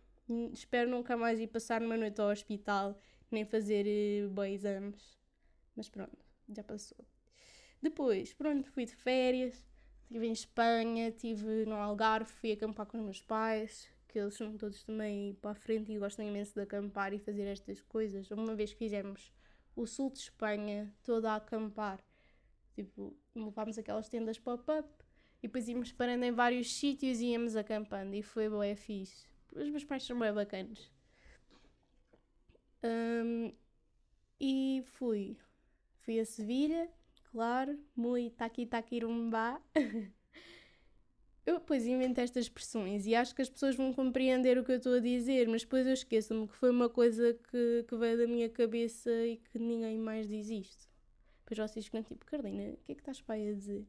Espero 0.52 0.90
nunca 0.90 1.16
mais 1.16 1.38
ir 1.38 1.46
passar 1.46 1.82
uma 1.82 1.96
noite 1.96 2.20
ao 2.20 2.30
hospital, 2.30 2.98
nem 3.30 3.44
fazer 3.44 3.86
uh, 3.86 4.28
bons 4.28 4.54
exames. 4.54 5.18
Mas 5.76 5.88
pronto, 5.88 6.18
já 6.48 6.64
passou. 6.64 6.98
Depois, 7.80 8.34
pronto, 8.34 8.68
fui 8.70 8.84
de 8.84 8.94
férias, 8.94 9.66
estive 10.02 10.26
em 10.26 10.32
Espanha, 10.32 11.08
estive 11.08 11.64
no 11.64 11.76
Algarve, 11.76 12.30
fui 12.30 12.52
acampar 12.52 12.86
com 12.86 12.98
os 12.98 13.04
meus 13.04 13.22
pais, 13.22 13.88
que 14.08 14.18
eles 14.18 14.34
são 14.34 14.56
todos 14.58 14.82
também 14.82 15.34
para 15.34 15.52
a 15.52 15.54
frente 15.54 15.92
e 15.92 15.98
gostam 15.98 16.26
imenso 16.26 16.54
de 16.54 16.60
acampar 16.60 17.12
e 17.14 17.18
fazer 17.18 17.44
estas 17.44 17.80
coisas. 17.80 18.30
Uma 18.30 18.54
vez 18.56 18.72
fizemos 18.72 19.32
o 19.76 19.86
sul 19.86 20.10
de 20.10 20.18
Espanha 20.18 20.92
todo 21.04 21.26
a 21.26 21.36
acampar, 21.36 22.04
tipo, 22.74 23.16
levámos 23.34 23.78
aquelas 23.78 24.08
tendas 24.08 24.38
pop-up 24.38 24.88
e 25.42 25.48
depois 25.48 25.68
íamos 25.68 25.92
parando 25.92 26.24
em 26.24 26.32
vários 26.32 26.72
sítios 26.72 27.20
e 27.20 27.26
íamos 27.26 27.56
acampando 27.56 28.14
e 28.14 28.22
foi 28.22 28.48
boa, 28.48 28.66
é 28.66 28.74
fixe. 28.74 29.26
Os 29.54 29.68
meus 29.70 29.84
pais 29.84 30.04
são 30.04 30.18
bem 30.18 30.32
bacanas. 30.32 30.90
Um, 32.84 33.52
e 34.40 34.82
fui. 34.84 35.36
Fui 36.00 36.18
a 36.20 36.24
Sevilha, 36.24 36.88
claro, 37.30 37.78
muito 37.96 38.36
taqui 38.36 38.66
taqui 38.66 39.00
rumba. 39.00 39.60
eu 41.46 41.58
depois 41.58 41.86
invento 41.86 42.20
estas 42.20 42.44
expressões 42.44 43.06
e 43.06 43.14
acho 43.14 43.34
que 43.34 43.42
as 43.42 43.48
pessoas 43.50 43.74
vão 43.74 43.92
compreender 43.92 44.58
o 44.58 44.64
que 44.64 44.72
eu 44.72 44.76
estou 44.76 44.94
a 44.94 45.00
dizer, 45.00 45.48
mas 45.48 45.62
depois 45.62 45.86
eu 45.86 45.92
esqueço-me 45.92 46.46
que 46.46 46.54
foi 46.54 46.70
uma 46.70 46.88
coisa 46.88 47.34
que, 47.50 47.84
que 47.88 47.96
veio 47.96 48.18
da 48.18 48.26
minha 48.26 48.48
cabeça 48.48 49.10
e 49.26 49.36
que 49.38 49.58
ninguém 49.58 49.98
mais 49.98 50.28
diz 50.28 50.48
isto. 50.48 50.88
Depois 51.44 51.70
vocês 51.70 51.86
ficam 51.86 52.02
tipo, 52.02 52.24
Carolina, 52.26 52.74
o 52.74 52.76
que 52.84 52.92
é 52.92 52.94
que 52.94 53.00
estás 53.00 53.20
para 53.20 53.34
aí 53.34 53.50
a 53.50 53.54
dizer? 53.54 53.86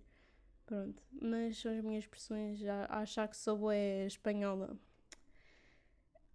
Pronto, 0.71 1.03
mas 1.11 1.57
são 1.57 1.77
as 1.77 1.83
minhas 1.83 2.05
expressões 2.05 2.65
a, 2.65 2.85
achar 3.01 3.27
que 3.27 3.35
sou 3.35 3.69
é 3.69 4.07
espanhola. 4.07 4.79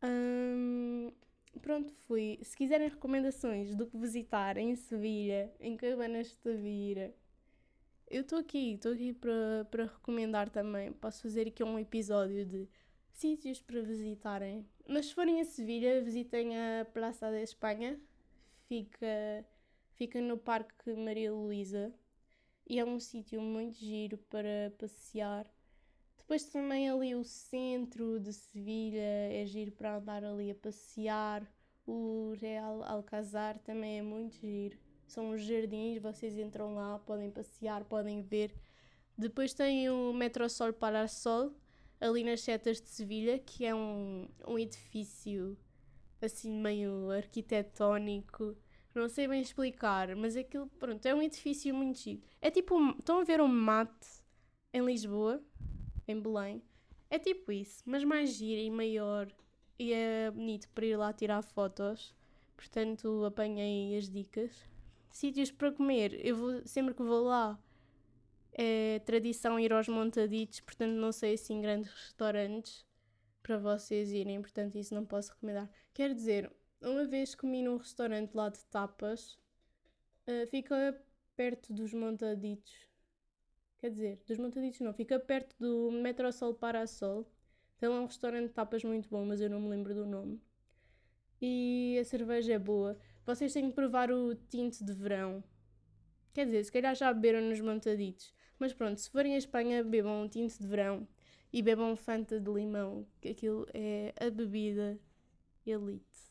Hum, 0.04 1.10
pronto, 1.62 1.90
fui. 2.06 2.38
Se 2.42 2.54
quiserem 2.54 2.90
recomendações 2.90 3.74
do 3.74 3.86
que 3.86 3.96
visitar 3.96 4.58
em 4.58 4.76
Sevilha, 4.76 5.50
em 5.58 5.74
Cabanas 5.74 6.26
de 6.26 6.36
Tavira, 6.36 7.14
eu 8.10 8.20
estou 8.20 8.38
aqui, 8.38 8.74
estou 8.74 8.92
aqui 8.92 9.14
para 9.14 9.84
recomendar 9.84 10.50
também. 10.50 10.92
Posso 10.92 11.22
fazer 11.22 11.48
aqui 11.48 11.64
um 11.64 11.78
episódio 11.78 12.44
de 12.44 12.68
sítios 13.08 13.62
para 13.62 13.80
visitarem. 13.80 14.68
Mas 14.86 15.06
se 15.06 15.14
forem 15.14 15.40
a 15.40 15.46
Sevilha, 15.46 16.02
visitem 16.02 16.58
a 16.58 16.84
Praça 16.84 17.30
da 17.30 17.40
Espanha. 17.40 17.98
Fica, 18.68 19.46
fica 19.94 20.20
no 20.20 20.36
Parque 20.36 20.92
Maria 20.92 21.32
Luísa 21.32 21.90
e 22.68 22.78
é 22.78 22.84
um 22.84 22.98
sítio 23.00 23.40
muito 23.40 23.78
giro 23.78 24.18
para 24.30 24.72
passear. 24.78 25.46
Depois 26.18 26.44
também 26.46 26.90
ali 26.90 27.14
o 27.14 27.24
centro 27.24 28.18
de 28.18 28.32
Sevilha 28.32 29.00
é 29.00 29.44
giro 29.46 29.72
para 29.72 29.96
andar 29.96 30.24
ali 30.24 30.50
a 30.50 30.54
passear. 30.54 31.46
O 31.86 32.34
Real 32.40 32.82
Alcazar 32.82 33.58
também 33.60 33.98
é 34.00 34.02
muito 34.02 34.34
giro 34.34 34.76
são 35.06 35.30
os 35.30 35.42
jardins, 35.42 36.00
vocês 36.00 36.36
entram 36.36 36.74
lá, 36.74 36.98
podem 36.98 37.30
passear, 37.30 37.84
podem 37.84 38.22
ver. 38.22 38.52
Depois 39.16 39.54
tem 39.54 39.88
o 39.88 40.12
Metrosol 40.12 40.72
para 40.72 41.08
Sol, 41.08 41.52
ali 42.00 42.24
nas 42.24 42.40
setas 42.40 42.80
de 42.80 42.88
Sevilha, 42.88 43.38
que 43.38 43.64
é 43.64 43.74
um, 43.74 44.28
um 44.46 44.58
edifício 44.58 45.56
assim 46.20 46.50
meio 46.50 47.10
arquitetónico. 47.10 48.56
Não 48.96 49.08
sei 49.08 49.28
bem 49.28 49.42
explicar, 49.42 50.16
mas 50.16 50.36
aquilo, 50.36 50.66
pronto, 50.78 51.04
é 51.04 51.14
um 51.14 51.22
edifício 51.22 51.74
muito 51.74 51.98
chique. 51.98 52.26
É 52.40 52.50
tipo, 52.50 52.76
um, 52.76 52.90
estão 52.90 53.20
a 53.20 53.24
ver 53.24 53.40
um 53.40 53.48
mate 53.48 54.06
em 54.72 54.84
Lisboa, 54.84 55.42
em 56.08 56.18
Belém? 56.20 56.62
É 57.10 57.18
tipo 57.18 57.52
isso, 57.52 57.82
mas 57.84 58.02
mais 58.04 58.30
giro 58.30 58.60
e 58.60 58.70
maior. 58.70 59.30
E 59.78 59.92
é 59.92 60.30
bonito 60.30 60.68
para 60.70 60.86
ir 60.86 60.96
lá 60.96 61.12
tirar 61.12 61.42
fotos. 61.42 62.14
Portanto, 62.56 63.24
apanhei 63.26 63.96
as 63.98 64.08
dicas. 64.08 64.68
Sítios 65.10 65.50
para 65.50 65.72
comer, 65.72 66.18
eu 66.26 66.36
vou, 66.36 66.66
sempre 66.66 66.94
que 66.94 67.02
vou 67.02 67.24
lá 67.24 67.58
é 68.58 69.00
tradição 69.00 69.60
ir 69.60 69.72
aos 69.72 69.86
montaditos, 69.86 70.60
portanto 70.60 70.92
não 70.92 71.12
sei 71.12 71.34
assim 71.34 71.60
grandes 71.60 71.92
restaurantes 71.92 72.86
para 73.42 73.58
vocês 73.58 74.10
irem, 74.12 74.40
portanto 74.40 74.76
isso 74.76 74.94
não 74.94 75.04
posso 75.04 75.32
recomendar. 75.32 75.70
Quer 75.92 76.14
dizer, 76.14 76.50
uma 76.80 77.04
vez 77.06 77.34
comi 77.34 77.62
num 77.62 77.76
restaurante 77.76 78.34
lá 78.34 78.48
de 78.48 78.64
tapas, 78.66 79.38
uh, 80.26 80.46
fica 80.48 81.00
perto 81.36 81.72
dos 81.72 81.92
montaditos. 81.92 82.74
Quer 83.78 83.90
dizer, 83.90 84.22
dos 84.26 84.38
montaditos 84.38 84.80
não, 84.80 84.92
fica 84.92 85.18
perto 85.18 85.54
do 85.58 85.90
Metrosol 85.92 86.54
Parasol. 86.54 87.30
Tem 87.78 87.88
lá 87.88 88.00
um 88.00 88.06
restaurante 88.06 88.48
de 88.48 88.54
tapas 88.54 88.82
muito 88.82 89.08
bom, 89.08 89.24
mas 89.24 89.40
eu 89.40 89.50
não 89.50 89.60
me 89.60 89.68
lembro 89.68 89.94
do 89.94 90.06
nome. 90.06 90.40
E 91.40 91.98
a 92.00 92.04
cerveja 92.04 92.54
é 92.54 92.58
boa. 92.58 92.98
Vocês 93.26 93.52
têm 93.52 93.68
que 93.68 93.74
provar 93.74 94.10
o 94.10 94.34
tinto 94.34 94.84
de 94.84 94.92
verão. 94.92 95.44
Quer 96.32 96.46
dizer, 96.46 96.64
se 96.64 96.72
calhar 96.72 96.94
já 96.94 97.12
beberam 97.12 97.42
nos 97.42 97.60
montaditos. 97.60 98.32
Mas 98.58 98.72
pronto, 98.72 98.98
se 98.98 99.10
forem 99.10 99.34
à 99.34 99.38
Espanha, 99.38 99.84
bebam 99.84 100.22
um 100.22 100.28
tinto 100.28 100.58
de 100.58 100.66
verão 100.66 101.06
e 101.52 101.62
bebam 101.62 101.94
Fanta 101.96 102.40
de 102.40 102.50
limão, 102.50 103.06
que 103.20 103.28
aquilo 103.28 103.66
é 103.74 104.14
a 104.18 104.30
bebida 104.30 104.98
elite. 105.66 106.25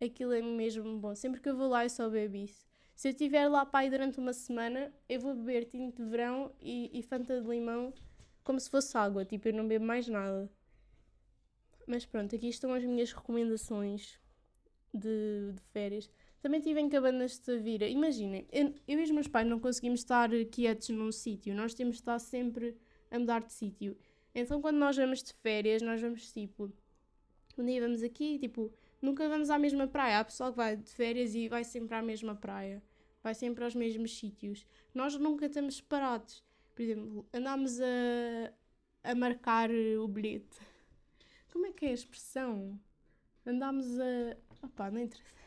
Aquilo 0.00 0.32
é 0.32 0.40
mesmo 0.40 0.98
bom. 0.98 1.14
Sempre 1.14 1.40
que 1.40 1.48
eu 1.48 1.56
vou 1.56 1.68
lá, 1.68 1.84
eu 1.84 1.90
só 1.90 2.08
bebo 2.08 2.36
isso. 2.36 2.66
Se 2.96 3.08
eu 3.08 3.12
estiver 3.12 3.48
lá 3.48 3.64
para 3.64 3.84
ir 3.86 3.90
durante 3.90 4.18
uma 4.18 4.32
semana, 4.32 4.92
eu 5.08 5.20
vou 5.20 5.34
beber 5.34 5.64
tinto 5.66 6.02
de 6.02 6.08
verão 6.08 6.52
e, 6.60 6.90
e 6.92 7.02
Fanta 7.02 7.40
de 7.40 7.46
limão 7.46 7.92
como 8.44 8.58
se 8.58 8.70
fosse 8.70 8.96
água. 8.96 9.24
Tipo, 9.24 9.48
eu 9.48 9.54
não 9.54 9.66
bebo 9.66 9.84
mais 9.84 10.08
nada. 10.08 10.50
Mas 11.86 12.06
pronto, 12.06 12.34
aqui 12.34 12.48
estão 12.48 12.72
as 12.72 12.84
minhas 12.84 13.12
recomendações 13.12 14.18
de, 14.92 15.52
de 15.52 15.62
férias. 15.72 16.10
Também 16.40 16.58
estive 16.58 16.80
em 16.80 16.88
cabanas 16.88 17.32
de 17.32 17.40
Tavira. 17.40 17.86
Imaginem, 17.86 18.46
eu, 18.50 18.74
eu 18.88 19.00
e 19.00 19.02
os 19.02 19.10
meus 19.10 19.28
pais 19.28 19.46
não 19.46 19.60
conseguimos 19.60 20.00
estar 20.00 20.30
quietos 20.50 20.88
num 20.90 21.12
sítio, 21.12 21.54
nós 21.54 21.74
temos 21.74 21.96
de 21.96 22.02
estar 22.02 22.18
sempre 22.18 22.76
a 23.10 23.18
mudar 23.18 23.42
de 23.42 23.52
sítio. 23.52 23.96
Então, 24.34 24.60
quando 24.60 24.76
nós 24.76 24.96
vamos 24.96 25.22
de 25.22 25.32
férias, 25.34 25.82
nós 25.82 26.00
vamos 26.00 26.32
tipo, 26.32 26.72
um 27.58 27.64
dia 27.64 27.80
vamos 27.80 28.02
aqui, 28.02 28.38
tipo, 28.38 28.72
nunca 29.00 29.28
vamos 29.28 29.50
à 29.50 29.58
mesma 29.58 29.86
praia. 29.86 30.20
Há 30.20 30.24
pessoal 30.24 30.50
que 30.50 30.56
vai 30.56 30.76
de 30.76 30.90
férias 30.90 31.34
e 31.34 31.48
vai 31.48 31.64
sempre 31.64 31.96
à 31.96 32.02
mesma 32.02 32.34
praia, 32.34 32.82
vai 33.22 33.34
sempre 33.34 33.64
aos 33.64 33.74
mesmos 33.74 34.18
sítios. 34.18 34.66
Nós 34.94 35.16
nunca 35.16 35.46
estamos 35.46 35.76
separados. 35.76 36.44
Por 36.74 36.82
exemplo, 36.82 37.28
andámos 37.32 37.80
a, 37.80 38.52
a 39.10 39.14
marcar 39.14 39.70
o 39.70 40.08
bilhete. 40.08 40.58
Como 41.52 41.66
é 41.66 41.72
que 41.72 41.86
é 41.86 41.90
a 41.90 41.94
expressão? 41.94 42.80
Andámos 43.44 43.98
a, 43.98 44.36
Opá, 44.62 44.90
não 44.90 45.00
interessa. 45.00 45.40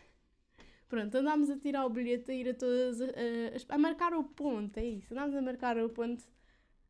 Pronto, 0.89 1.15
andámos 1.15 1.49
a 1.49 1.57
tirar 1.57 1.85
o 1.85 1.89
bilhete, 1.89 2.31
a 2.31 2.35
ir 2.35 2.49
a 2.49 2.53
todas. 2.53 3.01
A, 3.01 3.05
a, 3.05 3.75
a 3.75 3.77
marcar 3.77 4.13
o 4.13 4.23
ponto, 4.23 4.77
é 4.77 4.85
isso. 4.85 5.13
Andámos 5.13 5.35
a 5.35 5.41
marcar 5.41 5.77
o 5.77 5.89
ponto 5.89 6.23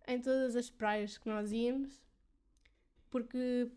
em 0.08 0.20
todas 0.20 0.56
as 0.56 0.70
praias 0.70 1.18
que 1.18 1.28
nós 1.28 1.52
íamos, 1.52 2.02
porque 3.10 3.70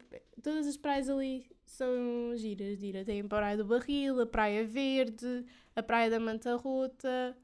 todas 0.42 0.66
as 0.66 0.77
praias 0.77 1.09
ali 1.09 1.49
são 1.70 2.37
giras, 2.37 2.79
gira. 2.79 3.05
Tem 3.05 3.20
a 3.20 3.24
Praia 3.24 3.57
do 3.57 3.64
Barril, 3.64 4.20
a 4.20 4.26
Praia 4.26 4.66
Verde, 4.66 5.44
a 5.74 5.83
Praia 5.83 6.11
da 6.11 6.20
Manta 6.20 6.57
Rota. 6.57 7.37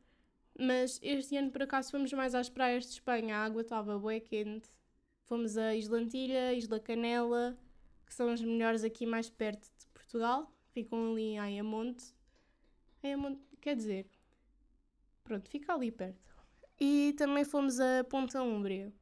Mas 0.59 0.99
este 1.03 1.37
ano, 1.37 1.51
por 1.51 1.63
acaso, 1.63 1.91
fomos 1.91 2.13
mais 2.13 2.35
às 2.35 2.49
praias 2.49 2.85
de 2.85 2.93
Espanha. 2.93 3.37
A 3.37 3.45
água 3.45 3.63
estava 3.63 3.99
bué 3.99 4.21
quente. 4.21 4.69
Fomos 5.25 5.57
a 5.57 5.75
Isla 5.75 5.99
Antilha, 5.99 6.53
Isla 6.55 6.79
Canela, 6.79 7.59
que 8.07 8.15
são 8.15 8.29
as 8.29 8.43
melhores 8.43 8.85
aqui 8.85 9.07
mais 9.07 9.31
perto 9.31 9.63
de 9.79 9.87
Portugal 9.95 10.53
ficam 10.73 11.13
ali 11.13 11.23
em 11.23 11.39
Ayamonte. 11.39 12.15
Ayamonte, 13.03 13.41
quer 13.61 13.77
dizer, 13.77 14.07
pronto, 15.23 15.49
fica 15.49 15.73
ali 15.73 15.91
perto. 15.91 16.21
E 16.81 17.15
também 17.17 17.45
fomos 17.45 17.79
a 17.79 18.05
Ponta 18.05 18.43
Úmbria. 18.43 18.93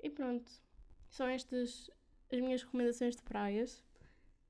E 0.00 0.10
pronto, 0.10 0.50
são 1.08 1.26
estas 1.26 1.90
as 2.30 2.40
minhas 2.40 2.62
recomendações 2.62 3.16
de 3.16 3.22
praias. 3.22 3.82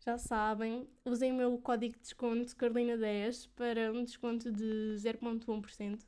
Já 0.01 0.17
sabem, 0.17 0.89
usem 1.05 1.33
o 1.33 1.37
meu 1.37 1.59
código 1.59 1.95
de 1.95 2.01
desconto 2.01 2.57
Carolina10 2.57 3.49
para 3.55 3.93
um 3.93 4.05
desconto 4.05 4.51
de 4.51 4.95
0.1%. 4.97 6.01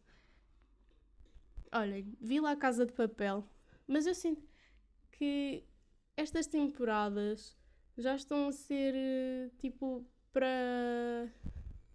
Olhem, 1.72 2.16
vi 2.20 2.40
lá 2.40 2.52
a 2.52 2.56
Casa 2.56 2.86
de 2.86 2.92
Papel, 2.92 3.44
mas 3.86 4.06
eu 4.06 4.14
sinto 4.14 4.48
que 5.12 5.64
estas 6.16 6.46
temporadas 6.46 7.56
já 7.96 8.14
estão 8.16 8.48
a 8.48 8.52
ser 8.52 8.94
tipo 9.58 10.04
para. 10.32 11.30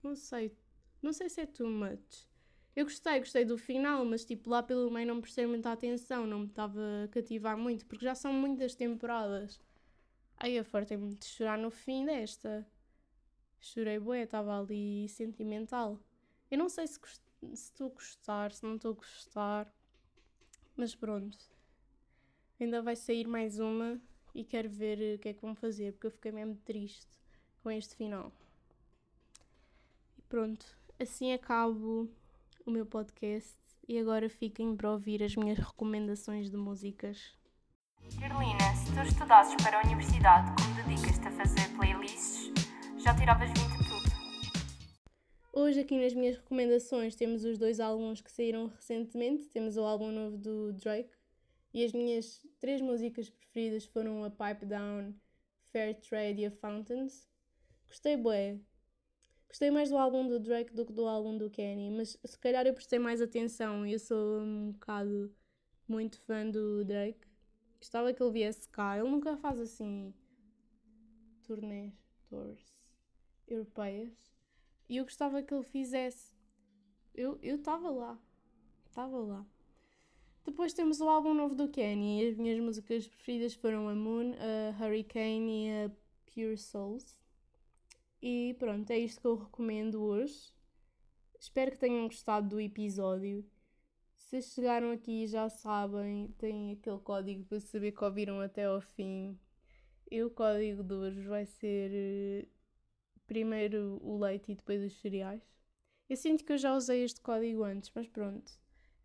Não 0.04 0.16
sei. 0.16 0.56
Não 1.02 1.14
sei 1.14 1.30
se 1.30 1.42
é 1.42 1.46
too 1.46 1.70
much. 1.70 2.28
Eu 2.76 2.86
gostei, 2.86 3.20
gostei 3.20 3.46
do 3.46 3.58
final, 3.58 4.04
mas 4.06 4.26
tipo 4.26 4.50
lá 4.50 4.62
pelo 4.62 4.92
meio 4.92 5.08
não 5.08 5.22
prestei 5.22 5.46
muita 5.48 5.72
atenção, 5.72 6.28
não 6.28 6.40
me 6.40 6.48
estava 6.48 6.82
a 7.06 7.08
cativar 7.08 7.58
muito, 7.58 7.86
porque 7.86 8.04
já 8.04 8.14
são 8.14 8.34
muitas 8.34 8.76
temporadas. 8.76 9.60
Aí 10.38 10.56
eu 10.56 10.66
fartei-me 10.66 11.16
de 11.16 11.26
chorar 11.26 11.58
no 11.58 11.72
fim 11.72 12.06
desta. 12.06 12.68
Chorei 13.60 14.00
bué, 14.00 14.24
estava 14.24 14.60
ali 14.60 15.08
sentimental. 15.10 16.00
Eu 16.52 16.58
não 16.58 16.70
sei 16.70 16.86
se 16.88 17.00
estou 17.54 17.88
a 17.88 17.94
gostar, 17.94 18.52
se 18.52 18.64
não 18.64 18.76
estou 18.76 18.92
a 18.92 18.96
gostar, 18.96 19.74
mas 20.76 20.94
pronto. 20.96 21.38
Ainda 22.60 22.82
vai 22.82 22.96
sair 22.96 23.28
mais 23.28 23.60
uma 23.60 24.00
e 24.34 24.44
quero 24.44 24.70
ver 24.70 25.16
o 25.16 25.20
que 25.20 25.30
é 25.30 25.34
que 25.34 25.42
vão 25.42 25.56
fazer, 25.56 25.94
porque 25.94 26.08
eu 26.08 26.12
fiquei 26.12 26.32
mesmo 26.32 26.56
triste 26.58 27.08
com 27.64 27.72
este 27.72 27.96
final. 27.96 28.32
E 30.18 30.22
pronto, 30.24 30.66
assim 31.00 31.34
acabo 31.34 32.10
o 32.66 32.72
meu 32.72 32.86
podcast 32.86 33.58
e 33.88 33.98
agora 33.98 34.30
fiquem 34.30 34.76
para 34.76 34.92
ouvir 34.92 35.24
as 35.24 35.36
minhas 35.36 35.58
recomendações 35.58 36.50
de 36.50 36.58
músicas. 36.58 37.38
Carolina, 38.20 38.76
se 38.76 38.94
tu 38.94 39.02
estudasses 39.02 39.56
para 39.64 39.80
a 39.80 39.84
universidade, 39.86 40.52
como 40.62 40.76
dedicas-te 40.76 41.28
a 41.28 41.32
fazer 41.32 41.70
playlists, 41.76 42.52
já 42.98 43.16
tiravas 43.16 43.50
20 43.50 43.58
de 43.58 43.78
tudo. 43.90 44.12
Hoje 45.54 45.80
aqui 45.80 46.00
nas 46.00 46.14
minhas 46.14 46.38
recomendações 46.38 47.16
temos 47.16 47.44
os 47.44 47.58
dois 47.58 47.80
álbuns 47.80 48.22
que 48.22 48.32
saíram 48.32 48.68
recentemente. 48.68 49.50
Temos 49.50 49.78
o 49.78 49.82
álbum 49.82 50.12
novo 50.12 50.38
do 50.38 50.74
Drake 50.74 51.12
e 51.74 51.84
as 51.84 51.92
minhas 51.92 52.46
três 52.60 52.82
músicas 52.82 53.30
preferidas 53.30 53.86
foram 53.86 54.24
a 54.24 54.30
Pipe 54.30 54.66
Down, 54.66 55.14
Fair 55.72 55.96
Trade 55.96 56.42
e 56.42 56.46
a 56.46 56.52
Fountains. 56.52 57.28
Gostei 57.88 58.16
bué, 58.16 58.60
Gostei 59.56 59.72
mais 59.72 59.90
do 59.90 59.98
álbum 59.98 60.28
do 60.28 60.38
Drake 60.38 60.74
do 60.74 60.86
que 60.86 60.92
do 60.92 61.08
álbum 61.08 61.38
do 61.38 61.50
Kenny, 61.50 61.90
mas 61.90 62.18
se 62.22 62.38
calhar 62.40 62.68
eu 62.68 62.74
prestei 62.74 63.00
mais 63.00 63.22
atenção. 63.22 63.86
Eu 63.86 63.98
sou 63.98 64.42
um 64.42 64.72
bocado 64.74 65.34
muito 65.88 66.20
fã 66.20 66.46
do 66.50 66.84
Drake. 66.84 67.26
Gostava 67.86 68.12
que 68.12 68.24
ele 68.24 68.32
viesse 68.32 68.68
cá. 68.70 68.98
Ele 68.98 69.08
nunca 69.08 69.38
faz 69.38 69.60
assim 69.60 70.12
turnês, 71.44 71.94
tours 72.28 72.66
europeias. 73.48 74.12
E 74.90 74.98
eu 74.98 75.04
gostava 75.04 75.44
que 75.44 75.54
ele 75.54 75.64
fizesse. 75.64 76.34
Eu 77.14 77.38
estava 77.44 77.92
lá. 77.92 78.20
Estava 78.88 79.20
lá. 79.20 79.46
Depois 80.44 80.74
temos 80.74 81.00
o 81.00 81.08
álbum 81.08 81.36
novo 81.36 81.54
do 81.54 81.70
Kenny. 81.70 82.24
E 82.24 82.30
as 82.30 82.36
minhas 82.36 82.60
músicas 82.60 83.08
preferidas 83.08 83.54
foram 83.54 83.88
a 83.88 83.94
Moon, 83.94 84.34
a 84.34 84.84
Hurricane 84.84 85.68
e 85.68 85.86
a 85.86 85.92
Pure 86.26 86.58
Souls. 86.58 87.20
E 88.20 88.56
pronto, 88.58 88.90
é 88.90 88.98
isto 88.98 89.22
que 89.22 89.28
eu 89.28 89.36
recomendo 89.36 90.02
hoje. 90.02 90.52
Espero 91.40 91.70
que 91.70 91.78
tenham 91.78 92.08
gostado 92.08 92.50
do 92.50 92.60
episódio. 92.60 93.46
Se 94.26 94.42
chegaram 94.42 94.92
aqui 94.92 95.28
já 95.28 95.50
sabem, 95.50 96.28
tem 96.38 96.74
aquele 96.74 97.00
código 97.00 97.46
para 97.46 97.60
saber 97.60 97.92
que 97.92 98.04
ouviram 98.04 98.42
até 98.42 98.66
ao 98.66 98.82
fim. 98.82 99.40
E 100.12 100.22
o 100.24 100.30
código 100.30 100.84
de 100.84 100.94
hoje 100.94 101.22
vai 101.22 101.46
ser 101.46 101.92
eh, 101.94 102.48
primeiro 103.28 104.00
o 104.04 104.18
leite 104.20 104.52
e 104.52 104.56
depois 104.56 104.84
os 104.84 105.00
cereais. 105.00 105.44
Eu 106.10 106.18
sinto 106.18 106.44
que 106.44 106.54
eu 106.54 106.58
já 106.58 106.76
usei 106.76 107.04
este 107.04 107.22
código 107.22 107.64
antes, 107.64 107.92
mas 107.96 108.08
pronto. 108.08 108.52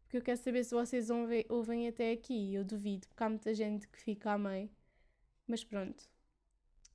Porque 0.02 0.18
eu 0.18 0.22
quero 0.22 0.38
saber 0.38 0.64
se 0.64 0.74
vocês 0.74 1.08
ouvem 1.48 1.88
até 1.88 2.12
aqui. 2.12 2.54
Eu 2.54 2.64
duvido, 2.64 3.06
porque 3.08 3.22
há 3.22 3.28
muita 3.28 3.54
gente 3.54 3.88
que 3.88 3.98
fica 3.98 4.32
a 4.32 4.38
meio. 4.38 4.70
Mas 5.46 5.64
pronto 5.64 6.10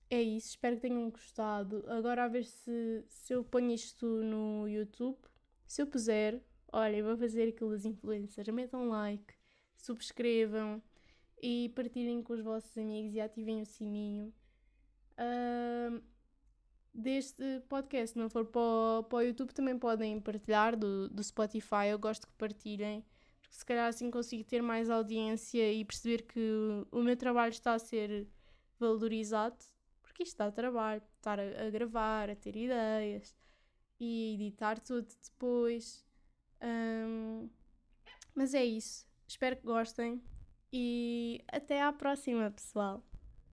é 0.09 0.21
isso, 0.21 0.49
espero 0.49 0.75
que 0.75 0.83
tenham 0.83 1.09
gostado. 1.09 1.83
Agora 1.87 2.25
a 2.25 2.27
ver 2.27 2.45
se, 2.45 3.03
se 3.07 3.33
eu 3.33 3.43
ponho 3.43 3.71
isto 3.71 4.05
no 4.05 4.67
YouTube. 4.67 5.17
Se 5.67 5.81
eu 5.81 5.87
puser, 5.87 6.41
olha, 6.71 7.03
vou 7.03 7.17
fazer 7.17 7.49
aquilo 7.49 7.71
das 7.71 7.85
influencers. 7.85 8.47
Metam 8.49 8.89
like, 8.89 9.33
subscrevam 9.77 10.81
e 11.41 11.69
partilhem 11.75 12.21
com 12.21 12.33
os 12.33 12.41
vossos 12.41 12.77
amigos 12.77 13.13
e 13.13 13.21
ativem 13.21 13.61
o 13.61 13.65
sininho. 13.65 14.33
Uh, 15.17 16.01
deste 16.93 17.61
podcast, 17.69 18.13
se 18.13 18.19
não 18.19 18.29
for 18.29 18.45
para 18.45 18.61
o, 18.61 19.03
para 19.03 19.17
o 19.17 19.21
YouTube, 19.21 19.53
também 19.53 19.77
podem 19.77 20.19
partilhar 20.19 20.75
do, 20.77 21.09
do 21.09 21.23
Spotify. 21.23 21.87
Eu 21.89 21.99
gosto 21.99 22.27
que 22.27 22.33
partilhem, 22.33 23.03
porque 23.41 23.55
se 23.55 23.65
calhar 23.65 23.87
assim 23.87 24.09
consigo 24.11 24.43
ter 24.43 24.61
mais 24.61 24.89
audiência 24.89 25.71
e 25.71 25.83
perceber 25.85 26.23
que 26.23 26.85
o, 26.91 27.01
meu 27.01 27.15
trabalho 27.15 27.51
está 27.51 27.73
a 27.73 27.79
ser 27.79 28.27
valorizado 28.79 29.57
porque 30.15 30.23
isto 30.23 30.37
dá 30.37 30.49
trabalho, 30.49 31.01
estar 31.17 31.37
a, 31.37 31.67
a 31.67 31.69
gravar, 31.69 32.29
a 32.29 32.35
ter 32.37 32.55
ideias 32.55 33.35
e 33.99 34.35
editar 34.35 34.79
tudo 34.79 35.07
depois. 35.21 36.05
Um, 36.61 37.49
mas 38.33 38.53
é 38.53 38.63
isso. 38.63 39.05
Espero 39.27 39.55
que 39.55 39.63
gostem 39.63 40.21
e 40.71 41.43
até 41.51 41.81
à 41.81 41.91
próxima, 41.93 42.51
pessoal. 42.51 43.03